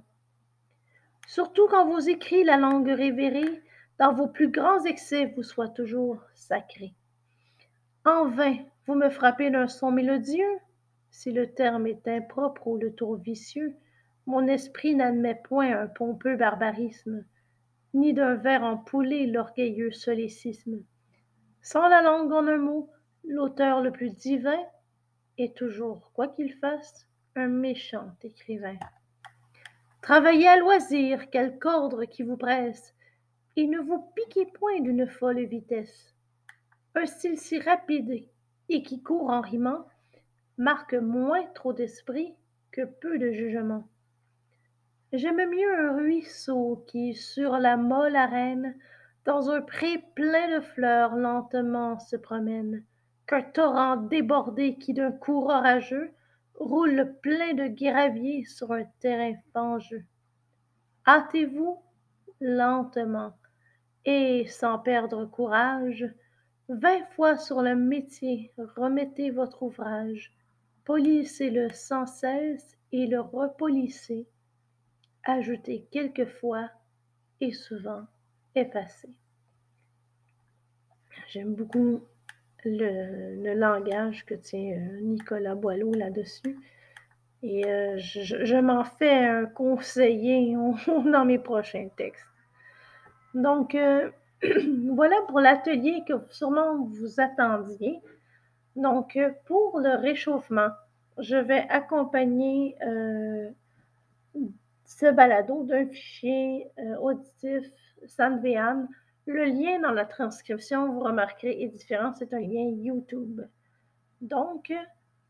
Surtout 1.27 1.67
quand 1.69 1.87
vos 1.87 2.01
écrits, 2.01 2.45
la 2.45 2.57
langue 2.57 2.89
révérée, 2.89 3.63
dans 3.99 4.13
vos 4.13 4.27
plus 4.27 4.49
grands 4.49 4.85
excès 4.85 5.27
vous 5.37 5.43
soient 5.43 5.69
toujours 5.69 6.21
sacrés. 6.35 6.95
En 8.05 8.29
vain, 8.29 8.57
vous 8.87 8.95
me 8.95 9.11
frappez 9.11 9.51
d'un 9.51 9.69
son 9.69 9.93
mélodieux, 9.93 10.59
si 11.11 11.31
le 11.31 11.53
terme 11.53 11.87
est 11.87 12.09
impropre 12.09 12.67
ou 12.67 12.77
le 12.77 12.93
tour 12.93 13.17
vicieux, 13.17 13.77
mon 14.27 14.47
esprit 14.49 14.95
n'admet 14.95 15.41
point 15.45 15.79
un 15.79 15.87
pompeux 15.87 16.37
barbarisme, 16.37 17.25
ni 17.95 18.15
d'un 18.15 18.35
vers 18.35 18.65
empoulé 18.65 19.27
l'orgueilleux 19.27 19.93
solécisme. 19.93 20.83
Sans 21.61 21.87
la 21.89 22.03
langue 22.03 22.33
en 22.33 22.47
un 22.49 22.59
mot, 22.59 22.91
l'auteur 23.25 23.81
le 23.81 23.93
plus 23.93 24.11
divin 24.17 24.59
est 25.39 25.57
toujours, 25.57 26.11
quoi 26.15 26.29
qu'il 26.29 26.53
fasse, 26.55 27.07
un 27.35 27.49
méchant 27.49 28.15
écrivain. 28.23 28.77
Travaillez 30.03 30.49
à 30.49 30.59
loisir, 30.59 31.31
quelque 31.31 31.67
ordre 31.67 32.05
qui 32.05 32.23
vous 32.23 32.37
presse, 32.37 32.95
et 33.57 33.67
ne 33.67 33.79
vous 33.79 34.05
piquez 34.15 34.47
point 34.47 34.81
d'une 34.81 35.07
folle 35.07 35.45
vitesse. 35.45 36.15
Un 36.95 37.07
style 37.07 37.39
si 37.39 37.59
rapide 37.59 38.27
et 38.69 38.83
qui 38.83 39.03
court 39.03 39.31
en 39.31 39.41
rimant 39.41 39.87
marque 40.59 40.95
moins 40.95 41.45
trop 41.55 41.73
d'esprit 41.73 42.35
que 42.71 42.85
peu 42.85 43.19
de 43.19 43.33
jugement. 43.33 43.85
J'aime 45.13 45.49
mieux 45.49 45.79
un 45.79 45.97
ruisseau 45.97 46.85
qui, 46.87 47.15
sur 47.15 47.59
la 47.59 47.77
molle 47.77 48.17
arène, 48.17 48.75
dans 49.25 49.51
un 49.51 49.61
pré 49.61 50.03
plein 50.15 50.57
de 50.57 50.61
fleurs 50.61 51.15
lentement 51.15 51.99
se 51.99 52.17
promène, 52.17 52.83
qu'un 53.27 53.43
torrent 53.43 53.97
débordé 53.97 54.77
qui 54.77 54.95
d'un 54.95 55.13
coup 55.13 55.45
orageux 55.45 56.13
roule 56.55 57.17
plein 57.23 57.55
de 57.55 57.67
gravier 57.69 58.45
sur 58.45 58.73
un 58.73 58.85
terrain 59.01 59.35
fangeux. 59.53 60.05
Hâtez-vous 61.07 61.83
lentement 62.41 63.35
et, 64.05 64.47
sans 64.47 64.79
perdre 64.79 65.27
courage, 65.27 66.05
vingt 66.69 67.05
fois 67.15 67.37
sur 67.37 67.63
le 67.63 67.75
métier 67.75 68.53
remettez 68.77 69.31
votre 69.31 69.63
ouvrage, 69.63 70.33
polissez-le 70.85 71.71
sans 71.71 72.07
cesse 72.07 72.77
et 72.93 73.07
le 73.07 73.21
repolissez, 73.21 74.27
ajoutez 75.25 75.87
quelquefois 75.91 76.71
et 77.41 77.53
souvent 77.53 78.07
effacez. 78.55 79.15
J'aime 81.29 81.55
beaucoup 81.55 82.03
le, 82.65 83.55
langage 83.55 84.25
que 84.25 84.35
tient 84.35 84.73
euh, 84.77 85.01
Nicolas 85.01 85.55
Boileau 85.55 85.93
là-dessus. 85.93 86.59
Et 87.43 87.67
euh, 87.67 87.99
je, 87.99 88.61
m'en 88.61 88.85
fais 88.85 89.25
un 89.25 89.47
conseiller 89.47 90.55
dans 90.87 91.25
mes 91.25 91.39
prochains 91.39 91.89
textes. 91.97 92.27
Donc, 93.35 93.75
euh, 93.75 94.11
voilà 94.95 95.17
pour 95.29 95.41
l'atelier 95.41 96.05
que 96.07 96.15
sûrement 96.31 96.85
vous 96.85 97.21
attendiez. 97.21 98.01
Donc, 98.77 99.19
pour 99.47 99.81
le 99.81 99.97
réchauffement, 99.97 100.69
je 101.19 101.37
vais 101.37 101.67
accompagner 101.69 102.75
ce 104.85 105.13
balado 105.13 105.65
d'un 105.65 105.87
fichier 105.87 106.69
auditif 106.99 107.67
Sandvean 108.07 108.87
le 109.27 109.45
lien 109.45 109.81
dans 109.81 109.93
la 109.93 110.05
transcription, 110.05 110.93
vous 110.93 111.01
remarquerez, 111.01 111.63
est 111.63 111.69
différent. 111.69 112.13
C'est 112.13 112.35
un 112.35 112.41
lien 112.41 112.65
YouTube. 112.65 113.41
Donc, 114.21 114.73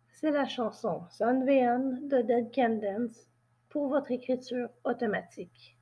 c'est 0.09 0.31
la 0.31 0.47
chanson 0.47 1.03
Sunvean 1.11 1.99
de 2.09 2.23
Dead 2.23 2.55
Can 2.55 2.81
Dance 2.81 3.29
pour 3.69 3.89
votre 3.89 4.11
écriture 4.11 4.69
automatique. 4.85 5.77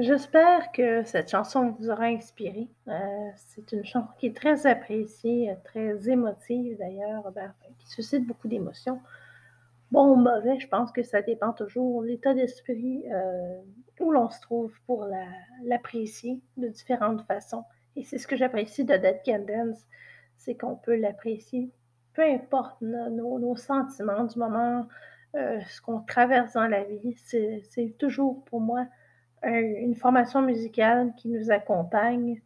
J'espère 0.00 0.72
que 0.72 1.02
cette 1.04 1.30
chanson 1.30 1.76
vous 1.78 1.90
aura 1.90 2.04
inspiré. 2.04 2.68
Euh, 2.88 3.30
c'est 3.36 3.70
une 3.72 3.84
chanson 3.84 4.08
qui 4.18 4.28
est 4.28 4.36
très 4.36 4.66
appréciée, 4.66 5.54
très 5.62 6.08
émotive 6.08 6.78
d'ailleurs, 6.78 7.30
qui 7.78 7.86
suscite 7.86 8.26
beaucoup 8.26 8.48
d'émotions. 8.48 8.98
Bon 9.90 10.10
ou 10.10 10.16
mauvais, 10.16 10.58
je 10.58 10.68
pense 10.68 10.90
que 10.90 11.02
ça 11.02 11.20
dépend 11.20 11.52
toujours 11.52 12.00
de 12.00 12.06
l'état 12.06 12.32
d'esprit 12.32 13.04
euh, 13.12 13.60
où 14.00 14.10
l'on 14.10 14.30
se 14.30 14.40
trouve 14.40 14.72
pour 14.86 15.06
l'apprécier 15.64 16.40
de 16.56 16.68
différentes 16.68 17.20
façons. 17.26 17.64
Et 17.94 18.02
c'est 18.02 18.16
ce 18.16 18.26
que 18.26 18.36
j'apprécie 18.36 18.86
de 18.86 18.96
Dead 18.96 19.20
Can 19.22 19.44
Dance, 19.46 19.86
c'est 20.38 20.54
qu'on 20.54 20.76
peut 20.76 20.96
l'apprécier, 20.96 21.70
peu 22.14 22.22
importe 22.22 22.80
nos, 22.80 23.54
sentiments 23.56 24.24
du 24.24 24.38
moment, 24.38 24.88
euh, 25.34 25.60
ce 25.68 25.82
qu'on 25.82 26.00
traverse 26.00 26.54
dans 26.54 26.68
la 26.68 26.84
vie. 26.84 27.12
C'est 27.16 27.98
toujours 27.98 28.42
pour 28.46 28.62
moi 28.62 28.86
une 29.42 29.94
formation 29.94 30.42
musicale 30.42 31.14
qui 31.16 31.28
nous 31.28 31.50
accompagne 31.50 32.40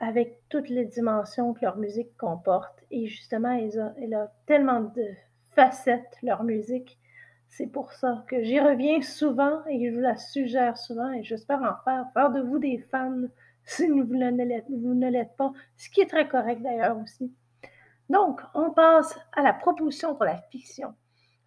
avec 0.00 0.40
toutes 0.48 0.70
les 0.70 0.86
dimensions 0.86 1.52
que 1.52 1.60
leur 1.62 1.76
musique 1.76 2.16
comporte. 2.16 2.82
Et 2.90 3.06
justement, 3.06 3.52
elle 3.52 4.14
a, 4.14 4.32
tellement 4.46 4.80
de 4.80 5.06
facettes, 5.54 6.16
leur 6.22 6.42
musique. 6.42 6.98
C'est 7.48 7.66
pour 7.66 7.92
ça 7.92 8.24
que 8.28 8.42
j'y 8.42 8.60
reviens 8.60 9.02
souvent 9.02 9.60
et 9.66 9.84
je 9.84 9.94
vous 9.94 10.00
la 10.00 10.16
suggère 10.16 10.78
souvent 10.78 11.12
et 11.12 11.22
j'espère 11.22 11.60
en 11.62 11.76
faire, 11.84 12.06
faire 12.14 12.30
de 12.30 12.40
vous 12.40 12.58
des 12.58 12.78
fans 12.90 13.24
si 13.64 13.88
vous 13.88 14.04
ne 14.04 15.10
l'êtes 15.10 15.36
pas, 15.36 15.52
ce 15.76 15.90
qui 15.90 16.00
est 16.00 16.06
très 16.06 16.28
correct 16.28 16.62
d'ailleurs 16.62 16.98
aussi. 16.98 17.32
Donc, 18.08 18.40
on 18.54 18.70
passe 18.70 19.18
à 19.32 19.42
la 19.42 19.52
proposition 19.52 20.14
pour 20.14 20.24
la 20.24 20.38
fiction. 20.50 20.94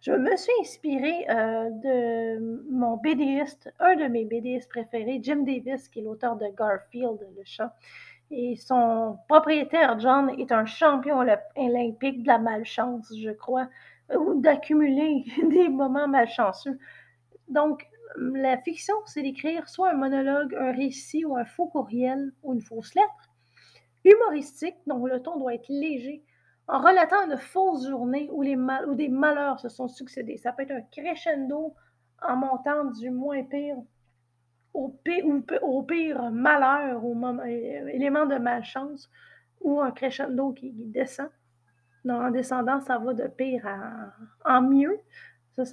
Je 0.04 0.12
me 0.12 0.36
suis 0.36 0.52
inspirée 0.60 1.24
euh, 1.30 1.70
de 1.70 2.66
mon 2.70 2.98
BDiste, 2.98 3.72
un 3.80 3.96
de 3.96 4.04
mes 4.04 4.26
BDistes 4.26 4.68
préférés, 4.68 5.18
Jim 5.22 5.44
Davis, 5.46 5.88
qui 5.88 6.00
est 6.00 6.02
l'auteur 6.02 6.36
de 6.36 6.44
Garfield, 6.54 7.26
le 7.34 7.42
chat. 7.46 7.74
Et 8.30 8.54
son 8.56 9.18
propriétaire, 9.30 9.98
John, 9.98 10.28
est 10.38 10.52
un 10.52 10.66
champion 10.66 11.20
olympique 11.56 12.22
de 12.22 12.26
la 12.26 12.36
malchance, 12.36 13.14
je 13.18 13.30
crois, 13.30 13.66
ou 14.14 14.42
d'accumuler 14.42 15.24
des 15.42 15.70
moments 15.70 16.08
malchanceux. 16.08 16.78
Donc, 17.48 17.88
la 18.18 18.58
fiction, 18.58 18.96
c'est 19.06 19.22
d'écrire 19.22 19.70
soit 19.70 19.92
un 19.92 19.96
monologue, 19.96 20.54
un 20.54 20.72
récit 20.72 21.24
ou 21.24 21.34
un 21.34 21.46
faux 21.46 21.68
courriel 21.68 22.30
ou 22.42 22.52
une 22.52 22.60
fausse 22.60 22.94
lettre, 22.94 23.32
humoristique, 24.04 24.76
dont 24.86 25.06
le 25.06 25.22
ton 25.22 25.38
doit 25.38 25.54
être 25.54 25.70
léger, 25.70 26.22
en 26.66 26.78
relatant 26.78 27.30
une 27.30 27.36
fausse 27.36 27.86
journée 27.88 28.28
où, 28.32 28.44
des 28.44 29.08
malheurs 29.08 29.60
se 29.60 29.68
sont 29.68 29.88
succédés. 29.88 30.36
Ça 30.36 30.52
peut 30.52 30.62
être 30.62 30.72
un 30.72 30.82
crescendo 30.82 31.74
en 32.22 32.36
montant 32.36 32.84
du 32.86 33.10
moins 33.10 33.42
pire 33.42 33.76
au 34.74 34.88
pire, 35.82 36.30
malheur, 36.32 37.04
au 37.04 37.14
moment, 37.14 37.44
élément 37.44 38.26
de 38.26 38.36
malchance, 38.36 39.08
ou 39.60 39.80
un 39.80 39.92
crescendo 39.92 40.52
qui, 40.52 40.72
descend. 40.72 41.28
en 42.08 42.30
descendant, 42.30 42.80
ça 42.80 42.98
va 42.98 43.14
de 43.14 43.28
pire 43.28 43.68
en 44.44 44.62
mieux. 44.62 44.98
Ça, 45.56 45.64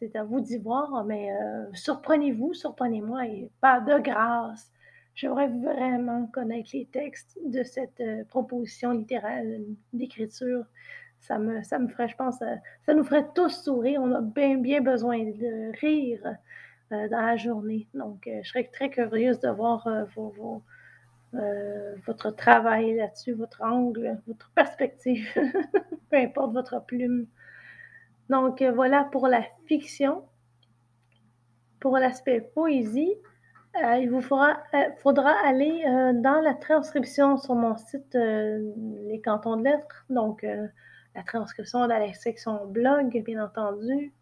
c'est 0.00 0.16
à 0.16 0.24
vous 0.24 0.40
d'y 0.40 0.58
voir, 0.58 1.04
mais 1.04 1.32
euh, 1.32 1.66
surprenez-vous, 1.72 2.54
surprenez-moi 2.54 3.26
et 3.26 3.50
pas 3.60 3.80
de 3.80 3.98
grâce. 4.00 4.72
J'aimerais 5.18 5.48
vraiment 5.48 6.26
connaître 6.26 6.70
les 6.74 6.86
textes 6.86 7.36
de 7.44 7.64
cette 7.64 8.00
euh, 8.00 8.22
proposition 8.28 8.92
littéraire 8.92 9.42
d'écriture. 9.92 10.64
Ça 11.20 11.40
me, 11.40 11.62
ça 11.64 11.80
me 11.80 11.88
ferait, 11.88 12.06
je 12.06 12.14
pense, 12.14 12.40
euh, 12.42 12.54
ça, 12.86 12.94
nous 12.94 13.02
ferait 13.02 13.26
tous 13.34 13.64
sourire. 13.64 14.00
On 14.00 14.12
a 14.12 14.20
bien, 14.20 14.58
bien 14.58 14.80
besoin 14.80 15.18
de 15.18 15.76
rire 15.80 16.22
dans 16.90 17.20
la 17.20 17.36
journée. 17.36 17.88
Donc, 17.94 18.30
je 18.42 18.48
serais 18.48 18.70
très 18.72 18.90
curieuse 18.90 19.40
de 19.40 19.48
voir 19.48 19.86
votre 22.06 22.30
travail 22.30 22.94
là-dessus, 22.94 23.32
votre 23.32 23.62
angle, 23.62 24.20
votre 24.28 24.50
perspective, 24.52 25.28
peu 26.10 26.16
importe 26.16 26.52
votre 26.52 26.82
plume. 26.86 27.26
Donc 28.28 28.62
euh, 28.62 28.72
voilà 28.72 29.04
pour 29.04 29.26
la 29.28 29.42
fiction. 29.66 30.24
Pour 31.80 31.96
l'aspect 31.96 32.40
poésie, 32.40 33.14
euh, 33.14 33.27
il 34.00 34.10
vous 34.10 34.20
faudra, 34.20 34.60
euh, 34.74 35.44
aller 35.44 35.82
dans 36.22 36.40
la 36.42 36.54
transcription 36.54 37.36
sur 37.36 37.54
mon 37.54 37.76
site 37.76 38.14
Les 38.14 39.20
Cantons 39.24 39.56
de 39.56 39.64
Lettres. 39.64 40.04
Donc 40.10 40.42
la 40.42 41.22
transcription 41.22 41.80
dans 41.80 41.98
la 41.98 42.12
section 42.12 42.66
blog, 42.66 43.22
bien 43.24 43.44
entendu, 43.44 44.12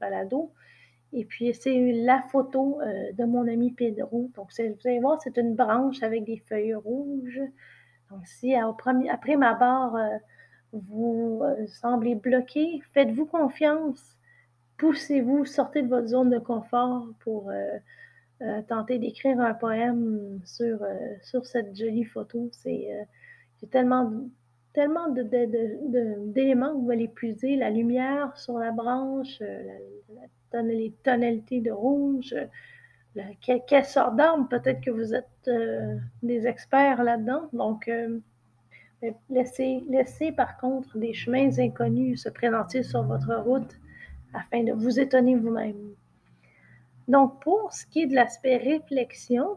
balado. 0.00 0.52
Et 1.12 1.24
puis, 1.24 1.54
c'est 1.54 1.92
la 2.04 2.22
photo 2.30 2.80
de 3.14 3.24
mon 3.24 3.48
ami 3.48 3.72
Pedro. 3.72 4.30
Donc, 4.36 4.48
vous 4.58 4.64
allez 4.84 5.00
voir, 5.00 5.20
c'est 5.22 5.38
une 5.38 5.54
branche 5.54 6.02
avec 6.02 6.24
des 6.24 6.42
feuilles 6.48 6.74
rouges. 6.74 7.40
Donc, 8.10 8.26
si 8.26 8.54
après 8.54 9.36
ma 9.36 9.54
barre, 9.54 9.96
vous 10.72 11.40
euh, 11.42 11.66
semblez 11.66 12.14
bloqué, 12.14 12.82
faites-vous 12.92 13.26
confiance, 13.26 14.16
poussez-vous, 14.76 15.44
sortez 15.44 15.82
de 15.82 15.88
votre 15.88 16.08
zone 16.08 16.30
de 16.30 16.38
confort 16.38 17.06
pour 17.20 17.50
euh, 18.40 18.44
euh, 18.44 18.62
tenter 18.62 18.98
d'écrire 18.98 19.40
un 19.40 19.54
poème 19.54 20.40
sur, 20.44 20.78
sur 21.22 21.46
cette 21.46 21.76
jolie 21.76 22.04
photo. 22.04 22.48
C'est 22.52 22.80
y 22.80 23.64
a 23.64 23.68
tellement, 23.70 24.12
tellement 24.72 25.08
d'éléments 25.08 26.74
que 26.74 26.84
vous 26.84 26.90
allez 26.90 27.08
puiser, 27.08 27.56
la 27.56 27.70
lumière 27.70 28.36
sur 28.36 28.58
la 28.58 28.70
branche, 28.70 29.42
les 30.52 30.92
tonalités 31.02 31.60
de 31.60 31.72
rouge, 31.72 32.34
quelle, 33.40 33.84
sorte 33.84 34.16
d'arme, 34.16 34.48
peut-être 34.48 34.80
que 34.80 34.90
vous 34.90 35.14
êtes 35.14 35.50
des 36.22 36.46
experts 36.46 37.02
là-dedans. 37.02 37.48
Donc, 37.52 37.90
Laissez, 39.30 39.84
laissez 39.88 40.32
par 40.32 40.56
contre 40.58 40.98
des 40.98 41.14
chemins 41.14 41.56
inconnus 41.58 42.24
se 42.24 42.28
présenter 42.28 42.82
sur 42.82 43.04
votre 43.04 43.32
route 43.36 43.78
afin 44.34 44.64
de 44.64 44.72
vous 44.72 44.98
étonner 44.98 45.36
vous-même. 45.36 45.94
Donc, 47.08 47.42
pour 47.42 47.72
ce 47.72 47.86
qui 47.86 48.02
est 48.02 48.06
de 48.06 48.14
l'aspect 48.14 48.56
réflexion, 48.56 49.56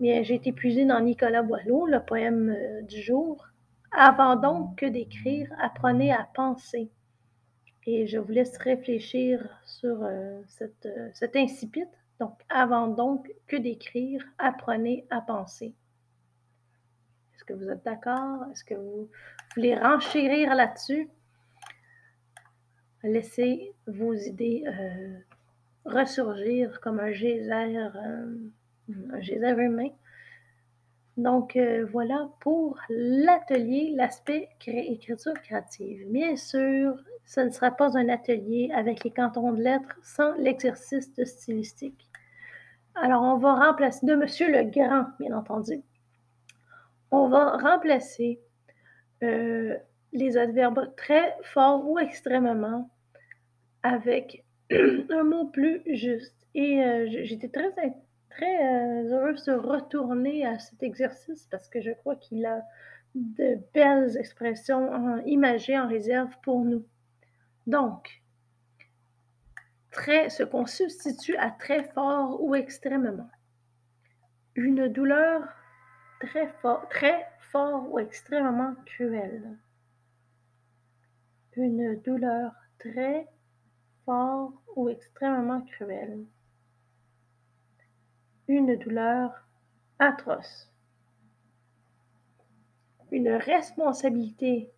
bien, 0.00 0.22
j'ai 0.22 0.34
été 0.34 0.52
puisée 0.52 0.84
dans 0.84 1.00
Nicolas 1.00 1.42
Boileau, 1.42 1.86
le 1.86 2.00
poème 2.00 2.50
euh, 2.50 2.82
du 2.82 3.02
jour. 3.02 3.48
Avant 3.92 4.36
donc 4.36 4.76
que 4.76 4.86
d'écrire, 4.86 5.50
apprenez 5.60 6.12
à 6.12 6.28
penser. 6.34 6.90
Et 7.86 8.06
je 8.06 8.18
vous 8.18 8.32
laisse 8.32 8.56
réfléchir 8.58 9.46
sur 9.64 10.02
euh, 10.02 10.40
euh, 10.62 11.10
cet 11.12 11.36
incipit. 11.36 11.84
Donc, 12.20 12.32
avant 12.48 12.88
donc 12.88 13.30
que 13.46 13.56
d'écrire, 13.56 14.24
apprenez 14.38 15.06
à 15.10 15.20
penser 15.20 15.74
que 17.46 17.54
vous 17.54 17.70
êtes 17.70 17.84
d'accord? 17.84 18.44
Est-ce 18.50 18.64
que 18.64 18.74
vous 18.74 19.08
voulez 19.54 19.74
renchérir 19.76 20.54
là-dessus? 20.54 21.08
Laissez 23.02 23.72
vos 23.86 24.14
idées 24.14 24.64
ressurgir 25.86 26.80
comme 26.80 27.00
un 27.00 27.12
geyser, 27.12 27.76
euh, 27.78 28.36
un 29.12 29.20
geyser 29.20 29.54
humain. 29.58 29.88
Donc 31.16 31.56
euh, 31.56 31.86
voilà 31.92 32.28
pour 32.40 32.78
l'atelier, 32.88 33.92
l'aspect 33.96 34.48
écriture 34.66 35.34
créative. 35.34 36.06
Bien 36.10 36.36
sûr, 36.36 36.96
ce 37.24 37.40
ne 37.40 37.50
sera 37.50 37.70
pas 37.70 37.96
un 37.96 38.08
atelier 38.08 38.70
avec 38.74 39.02
les 39.04 39.10
cantons 39.10 39.52
de 39.52 39.62
lettres 39.62 39.98
sans 40.02 40.34
l'exercice 40.34 41.14
de 41.14 41.24
stylistique. 41.24 42.08
Alors, 42.94 43.22
on 43.22 43.36
va 43.36 43.54
remplacer 43.54 44.06
de 44.06 44.14
Monsieur 44.14 44.50
le 44.50 44.64
Grand, 44.70 45.06
bien 45.18 45.36
entendu 45.36 45.82
on 47.10 47.28
va 47.28 47.56
remplacer 47.56 48.40
euh, 49.22 49.76
les 50.12 50.36
adverbes 50.36 50.94
très 50.96 51.36
forts 51.42 51.88
ou 51.88 51.98
extrêmement 51.98 52.90
avec 53.82 54.44
un 55.10 55.24
mot 55.24 55.46
plus 55.46 55.82
juste. 55.86 56.34
Et 56.54 56.82
euh, 56.82 57.06
j'étais 57.08 57.48
très, 57.48 57.70
très 58.30 58.64
euh, 58.64 59.10
heureuse 59.10 59.44
de 59.44 59.52
retourner 59.52 60.46
à 60.46 60.58
cet 60.58 60.82
exercice 60.82 61.46
parce 61.50 61.68
que 61.68 61.80
je 61.80 61.90
crois 61.90 62.16
qu'il 62.16 62.44
a 62.46 62.62
de 63.14 63.58
belles 63.72 64.16
expressions 64.18 65.22
imagées 65.24 65.78
en 65.78 65.88
réserve 65.88 66.30
pour 66.42 66.64
nous. 66.64 66.84
Donc, 67.66 68.22
très, 69.90 70.28
ce 70.28 70.42
qu'on 70.42 70.66
substitue 70.66 71.36
à 71.36 71.50
très 71.50 71.84
fort 71.84 72.42
ou 72.42 72.54
extrêmement. 72.54 73.30
Une 74.54 74.88
douleur 74.88 75.42
très 76.20 76.48
fort, 76.60 76.88
très 76.88 77.26
fort 77.40 77.90
ou 77.90 77.98
extrêmement 77.98 78.74
cruel. 78.84 79.56
Une 81.56 81.98
douleur 82.02 82.52
très 82.78 83.26
ou 84.06 84.88
extrêmement 84.88 85.62
cruelle. 85.62 86.24
Une 88.48 88.76
douleur 88.76 89.46
atroce. 89.98 90.70
Une 93.10 93.30
responsabilité 93.30 94.70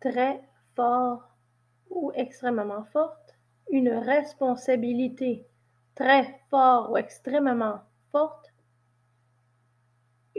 très 0.00 0.42
fort 0.74 1.28
ou 1.90 2.12
extrêmement 2.14 2.84
forte. 2.84 3.36
Une 3.70 3.90
responsabilité 3.90 5.46
très 5.94 6.40
fort 6.50 6.90
ou 6.90 6.96
extrêmement 6.96 7.80
porte 8.10 8.50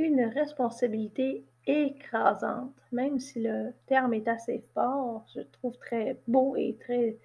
une 0.02 0.24
responsabilité 0.24 1.46
écrasante, 1.68 2.76
même 2.92 3.20
si 3.20 3.42
le 3.42 3.74
terme 3.86 4.14
est 4.14 4.28
assez 4.28 4.64
fort, 4.74 5.26
je 5.36 5.42
trouve 5.42 5.78
très 5.78 6.18
beau 6.28 6.56
et 6.56 6.78
très, 6.80 7.18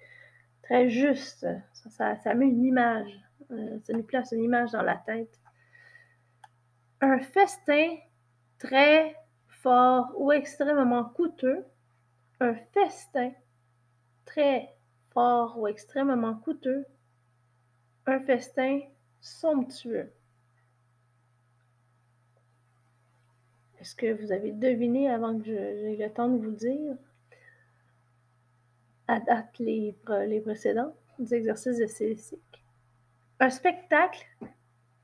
très 0.67 0.89
juste. 0.89 1.47
Ça, 1.89 2.33
met 2.35 2.47
une 2.47 2.65
image, 2.65 3.09
euh, 3.51 3.79
ça 3.83 3.93
nous 3.93 4.03
place 4.03 4.33
une 4.33 4.43
image 4.43 4.71
dans 4.71 4.81
la 4.81 4.97
tête. 4.97 5.39
Un 6.99 7.19
festin 7.19 7.95
très 8.59 9.15
fort 9.47 10.11
ou 10.17 10.31
extrêmement 10.31 11.05
coûteux, 11.05 11.63
un 12.41 12.53
festin 12.73 13.31
très 14.25 14.75
fort 15.11 15.57
ou 15.57 15.67
extrêmement 15.67 16.35
coûteux, 16.35 16.85
un 18.05 18.19
festin 18.19 18.81
somptueux. 19.21 20.11
Est-ce 23.79 23.95
que 23.95 24.21
vous 24.21 24.33
avez 24.33 24.51
deviné 24.51 25.09
avant 25.09 25.37
que 25.37 25.45
j'ai 25.45 25.95
le 25.95 26.11
temps 26.11 26.27
de 26.27 26.37
vous 26.37 26.51
dire? 26.51 26.97
À 29.07 29.19
date, 29.19 29.57
les, 29.59 29.95
les 30.27 30.41
précédents 30.41 30.93
des 31.17 31.33
exercices 31.33 31.77
de 31.77 31.87
cécique. 31.87 32.63
Un 33.39 33.49
spectacle 33.49 34.25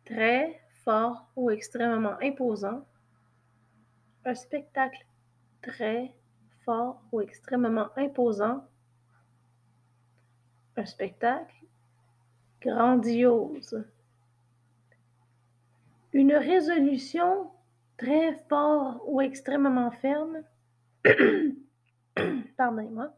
très 0.05 0.59
fort 0.83 1.29
ou 1.35 1.49
extrêmement 1.49 2.17
imposant. 2.21 2.85
Un 4.25 4.35
spectacle 4.35 5.05
très 5.61 6.13
fort 6.65 7.01
ou 7.11 7.21
extrêmement 7.21 7.89
imposant. 7.95 8.67
Un 10.75 10.85
spectacle 10.85 11.55
grandiose. 12.61 13.85
Une 16.11 16.33
résolution 16.33 17.51
très 17.97 18.33
fort 18.49 19.01
ou 19.07 19.21
extrêmement 19.21 19.91
ferme. 19.91 20.43
Pardonnez-moi. 22.57 23.13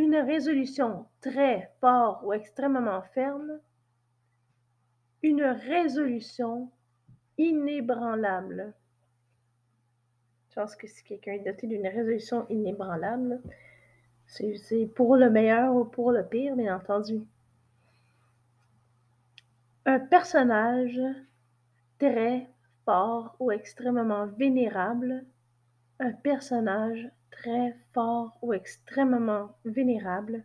Une 0.00 0.16
résolution 0.16 1.04
très 1.20 1.70
fort 1.78 2.22
ou 2.24 2.32
extrêmement 2.32 3.02
ferme. 3.12 3.60
Une 5.22 5.42
résolution 5.42 6.70
inébranlable. 7.36 8.72
Je 10.48 10.54
pense 10.54 10.74
que 10.74 10.86
si 10.86 11.04
quelqu'un 11.04 11.32
est 11.32 11.44
doté 11.44 11.66
d'une 11.66 11.86
résolution 11.86 12.46
inébranlable, 12.48 13.42
c'est 14.24 14.86
pour 14.94 15.16
le 15.16 15.28
meilleur 15.28 15.74
ou 15.74 15.84
pour 15.84 16.12
le 16.12 16.26
pire, 16.26 16.56
bien 16.56 16.76
entendu. 16.76 17.20
Un 19.84 20.00
personnage 20.00 20.98
très 21.98 22.48
fort 22.86 23.36
ou 23.38 23.50
extrêmement 23.50 24.24
vénérable. 24.28 25.26
Un 25.98 26.12
personnage 26.12 27.10
très 27.42 27.74
fort 27.92 28.38
ou 28.42 28.52
extrêmement 28.52 29.50
vénérable. 29.64 30.44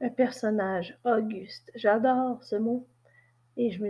Un 0.00 0.10
personnage 0.10 0.96
auguste. 1.04 1.70
J'adore 1.74 2.42
ce 2.44 2.56
mot. 2.56 2.86
Et 3.56 3.70
je, 3.70 3.82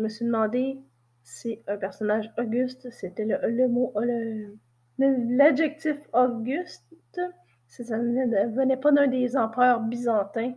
me 0.00 0.08
suis 0.08 0.24
demandé 0.24 0.78
si 1.22 1.60
un 1.68 1.76
personnage 1.76 2.32
auguste, 2.36 2.90
c'était 2.90 3.24
le, 3.24 3.68
mot, 3.68 3.94
l'adjectif 4.98 5.96
auguste, 6.12 6.82
ça 7.68 7.96
ne 7.96 8.56
venait 8.56 8.76
pas 8.76 8.90
d'un 8.90 9.06
des 9.06 9.36
empereurs 9.36 9.80
byzantins. 9.80 10.54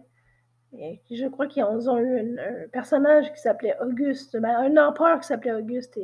Je 0.74 1.28
crois 1.28 1.46
qu'ils 1.46 1.64
ont 1.64 1.98
eu 2.00 2.40
un, 2.40 2.68
personnage 2.72 3.32
qui 3.32 3.40
s'appelait 3.40 3.76
Auguste, 3.80 4.36
ben, 4.38 4.50
un 4.50 4.78
empereur 4.78 5.20
qui 5.20 5.28
s'appelait 5.28 5.54
Auguste. 5.54 6.00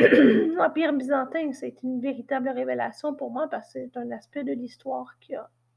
l'Empire 0.56 0.92
byzantin, 0.92 1.52
c'est 1.52 1.82
une 1.82 2.00
véritable 2.00 2.48
révélation 2.48 3.14
pour 3.14 3.30
moi 3.30 3.48
parce 3.48 3.72
que 3.72 3.80
c'est 3.80 3.96
un 3.96 4.10
aspect 4.10 4.44
de 4.44 4.52
l'histoire 4.52 5.16
qui 5.20 5.34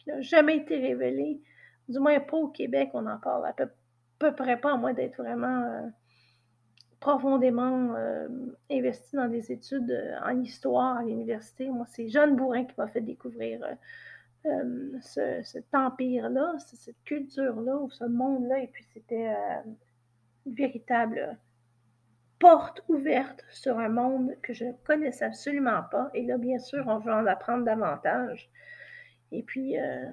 n'a 0.08 0.22
jamais 0.22 0.58
été 0.58 0.78
révélé. 0.78 1.42
Du 1.90 2.00
moins 2.00 2.20
pas 2.20 2.38
au 2.38 2.48
Québec, 2.48 2.92
on 2.94 3.06
en 3.06 3.18
parle 3.18 3.46
à 3.46 3.54
peu, 4.20 4.34
près 4.36 4.58
pas, 4.58 4.74
à 4.74 4.78
moins 4.78 4.94
d'être 4.94 5.18
vraiment 5.18 5.64
euh, 5.64 5.82
profondément 7.00 7.94
euh, 7.96 8.28
investi 8.72 9.16
dans 9.16 9.28
des 9.28 9.52
études 9.52 9.92
euh, 9.92 10.16
en 10.24 10.40
histoire 10.42 10.98
à 11.00 11.04
l'université. 11.04 11.70
Moi, 11.70 11.86
c'est 11.88 12.08
Jeanne 12.08 12.36
Bourrin 12.36 12.66
qui 12.66 12.74
m'a 12.78 12.88
fait 12.88 13.02
découvrir 13.02 13.66
cet 15.02 15.74
empire-là, 15.74 16.56
cette 16.60 17.02
culture-là, 17.06 17.78
ou 17.78 17.90
ce 17.90 18.04
monde-là, 18.04 18.60
et 18.60 18.68
puis 18.68 18.84
c'était 18.94 19.34
une 20.46 20.54
véritable 20.54 21.38
porte 22.44 22.84
ouverte 22.90 23.46
sur 23.52 23.80
un 23.80 23.88
monde 23.88 24.36
que 24.42 24.54
je 24.54 24.66
ne 24.66 24.74
connaissais 24.86 25.24
absolument 25.24 25.82
pas. 25.90 26.10
Et 26.14 26.26
là, 26.26 26.38
bien 26.38 26.60
sûr, 26.60 26.84
on 26.88 27.00
veut 27.00 27.14
en 27.14 27.26
apprendre 27.26 27.64
davantage. 27.64 28.50
Et 29.32 29.44
puis, 29.44 29.80
euh, 29.80 30.12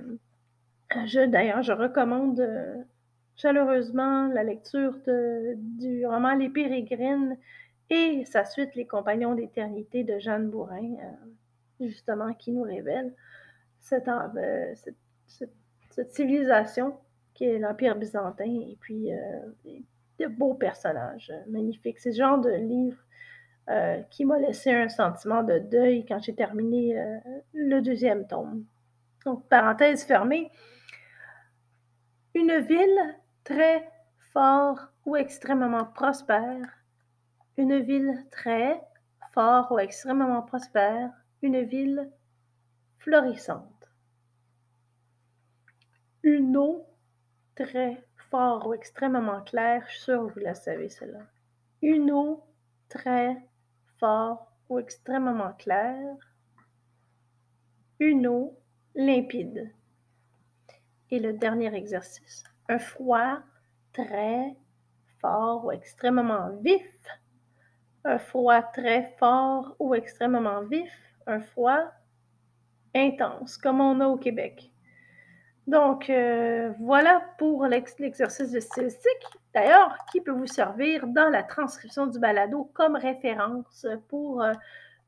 je, 1.06 1.26
d'ailleurs, 1.26 1.64
je 1.64 1.72
recommande 1.72 2.38
euh, 2.38 2.76
chaleureusement 3.34 4.28
la 4.28 4.44
lecture 4.44 4.94
du 5.56 6.06
roman 6.06 6.36
Les 6.36 6.48
Pérégrines 6.48 7.36
et 7.90 8.24
sa 8.26 8.44
suite 8.44 8.76
Les 8.76 8.86
Compagnons 8.86 9.34
d'éternité 9.34 10.04
de 10.04 10.20
Jeanne 10.20 10.50
Bourrin, 10.50 10.94
euh, 11.02 11.84
justement, 11.88 12.32
qui 12.34 12.52
nous 12.52 12.62
révèle 12.62 13.12
cette, 13.80 14.08
cette, 15.26 16.12
civilisation 16.12 16.96
qui 17.34 17.46
est 17.46 17.58
l'Empire 17.58 17.96
byzantin 17.96 18.44
et 18.44 18.76
puis 18.80 19.10
de 20.20 20.26
beaux 20.26 20.54
personnages 20.54 21.30
euh, 21.30 21.50
magnifiques. 21.50 21.98
C'est 21.98 22.12
ce 22.12 22.18
genre 22.18 22.38
de 22.38 22.50
livre 22.50 22.98
euh, 23.68 24.02
qui 24.10 24.24
m'a 24.24 24.38
laissé 24.38 24.72
un 24.72 24.88
sentiment 24.88 25.42
de 25.42 25.58
deuil 25.58 26.04
quand 26.06 26.20
j'ai 26.20 26.34
terminé 26.34 26.98
euh, 26.98 27.18
le 27.54 27.80
deuxième 27.80 28.26
tome. 28.26 28.64
Donc, 29.24 29.48
parenthèse 29.48 30.04
fermée. 30.04 30.50
Une 32.34 32.58
ville 32.60 33.18
très 33.44 33.88
fort 34.32 34.88
ou 35.06 35.16
extrêmement 35.16 35.84
prospère. 35.84 36.66
Une 37.56 37.80
ville 37.80 38.14
très 38.30 38.80
fort 39.32 39.72
ou 39.72 39.78
extrêmement 39.78 40.42
prospère. 40.42 41.10
Une 41.42 41.62
ville 41.62 42.10
florissante. 42.98 43.88
Une 46.22 46.56
eau 46.56 46.86
très 47.54 48.04
fort 48.30 48.66
ou 48.66 48.74
extrêmement 48.74 49.42
clair, 49.42 49.84
je 49.86 49.92
suis 49.92 50.02
sûre 50.02 50.26
que 50.28 50.34
vous 50.34 50.40
la 50.40 50.54
savez. 50.54 50.88
Une 51.82 52.10
eau 52.10 52.44
très 52.88 53.36
fort 53.98 54.52
ou 54.68 54.78
extrêmement 54.78 55.52
claire. 55.58 56.16
Une 57.98 58.26
eau 58.26 58.58
limpide. 58.94 59.72
Et 61.10 61.18
le 61.18 61.32
dernier 61.32 61.74
exercice, 61.74 62.44
un 62.68 62.78
froid 62.78 63.40
très 63.92 64.56
fort 65.20 65.66
ou 65.66 65.72
extrêmement 65.72 66.50
vif. 66.60 66.86
Un 68.04 68.18
froid 68.18 68.62
très 68.62 69.14
fort 69.18 69.74
ou 69.78 69.94
extrêmement 69.94 70.62
vif. 70.62 70.92
Un 71.26 71.40
froid 71.40 71.90
intense, 72.94 73.58
comme 73.58 73.80
on 73.80 74.00
a 74.00 74.06
au 74.06 74.16
Québec. 74.16 74.70
Donc, 75.70 76.10
euh, 76.10 76.72
voilà 76.80 77.22
pour 77.38 77.64
l'exercice 77.66 78.50
de 78.50 78.58
stylistique. 78.58 79.24
D'ailleurs, 79.54 79.96
qui 80.10 80.20
peut 80.20 80.32
vous 80.32 80.48
servir 80.48 81.06
dans 81.06 81.28
la 81.28 81.44
transcription 81.44 82.08
du 82.08 82.18
balado 82.18 82.68
comme 82.74 82.96
référence 82.96 83.86
pour 84.08 84.42
euh, 84.42 84.52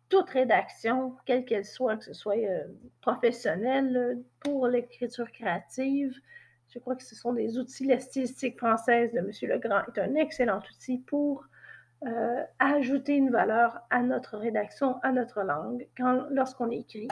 toute 0.08 0.30
rédaction, 0.30 1.16
quelle 1.26 1.44
qu'elle 1.44 1.64
soit, 1.64 1.96
que 1.96 2.04
ce 2.04 2.12
soit 2.12 2.36
euh, 2.36 2.62
professionnelle, 3.00 4.22
pour 4.38 4.68
l'écriture 4.68 5.32
créative? 5.32 6.14
Je 6.72 6.78
crois 6.78 6.94
que 6.94 7.02
ce 7.02 7.16
sont 7.16 7.32
des 7.32 7.58
outils. 7.58 7.86
La 7.86 7.98
stylistique 7.98 8.56
française 8.56 9.12
de 9.12 9.18
M. 9.18 9.30
Legrand 9.42 9.82
est 9.92 10.00
un 10.00 10.14
excellent 10.14 10.60
outil 10.70 10.98
pour 10.98 11.44
ajouter 12.58 13.14
une 13.14 13.30
valeur 13.30 13.78
à 13.90 14.02
notre 14.02 14.36
rédaction, 14.36 14.98
à 15.02 15.12
notre 15.12 15.42
langue, 15.42 15.86
lorsqu'on 16.30 16.68
écrit. 16.70 17.06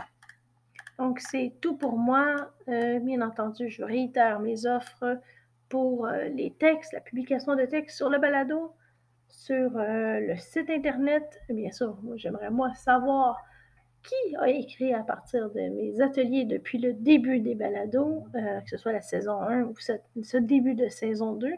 Donc, 1.00 1.18
c'est 1.18 1.54
tout 1.62 1.78
pour 1.78 1.96
moi. 1.96 2.52
Euh, 2.68 2.98
bien 3.00 3.22
entendu, 3.22 3.70
je 3.70 3.82
réitère 3.82 4.38
mes 4.38 4.66
offres 4.66 5.18
pour 5.70 6.06
euh, 6.06 6.24
les 6.24 6.50
textes, 6.50 6.92
la 6.92 7.00
publication 7.00 7.56
de 7.56 7.64
textes 7.64 7.96
sur 7.96 8.10
le 8.10 8.18
balado, 8.18 8.74
sur 9.26 9.78
euh, 9.78 10.20
le 10.20 10.36
site 10.36 10.68
Internet. 10.68 11.40
Bien 11.48 11.72
sûr, 11.72 11.96
j'aimerais 12.16 12.50
moi 12.50 12.74
savoir 12.74 13.38
qui 14.02 14.36
a 14.40 14.50
écrit 14.50 14.92
à 14.92 15.02
partir 15.02 15.48
de 15.50 15.60
mes 15.70 16.02
ateliers 16.02 16.44
depuis 16.44 16.76
le 16.76 16.92
début 16.92 17.40
des 17.40 17.54
balados, 17.54 18.26
que 18.34 18.68
ce 18.68 18.76
soit 18.76 18.92
la 18.92 19.02
saison 19.02 19.40
1 19.40 19.62
ou 19.64 19.74
ce 19.78 20.36
début 20.36 20.74
de 20.74 20.88
saison 20.88 21.32
2. 21.32 21.50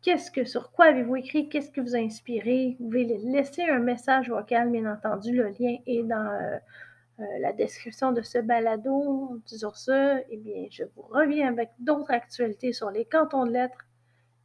qu'est-ce 0.00 0.30
que, 0.30 0.44
sur 0.44 0.72
quoi 0.72 0.86
avez-vous 0.86 1.16
écrit? 1.16 1.50
Qu'est-ce 1.50 1.70
que 1.70 1.82
vous 1.82 1.94
a 1.94 1.98
inspiré? 1.98 2.76
Vous 2.78 2.86
pouvez 2.86 3.04
laisser 3.04 3.64
un 3.64 3.80
message 3.80 4.30
vocal, 4.30 4.70
bien 4.70 4.90
entendu. 4.90 5.32
Le 5.34 5.48
lien 5.48 5.76
est 5.86 6.02
dans 6.02 6.58
euh, 7.18 7.24
la 7.40 7.52
description 7.52 8.12
de 8.12 8.22
ce 8.22 8.38
balado. 8.38 9.40
Sur 9.46 9.76
ce, 9.76 10.22
eh 10.28 10.36
bien, 10.36 10.66
je 10.70 10.84
vous 10.94 11.02
reviens 11.02 11.48
avec 11.48 11.70
d'autres 11.78 12.10
actualités 12.10 12.72
sur 12.72 12.90
les 12.90 13.04
cantons 13.04 13.46
de 13.46 13.52
lettres 13.52 13.86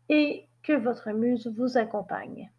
et 0.09 0.47
Que 0.63 0.73
votre 0.73 1.09
muse 1.11 1.47
vous 1.57 1.77
accompagne. 1.77 2.51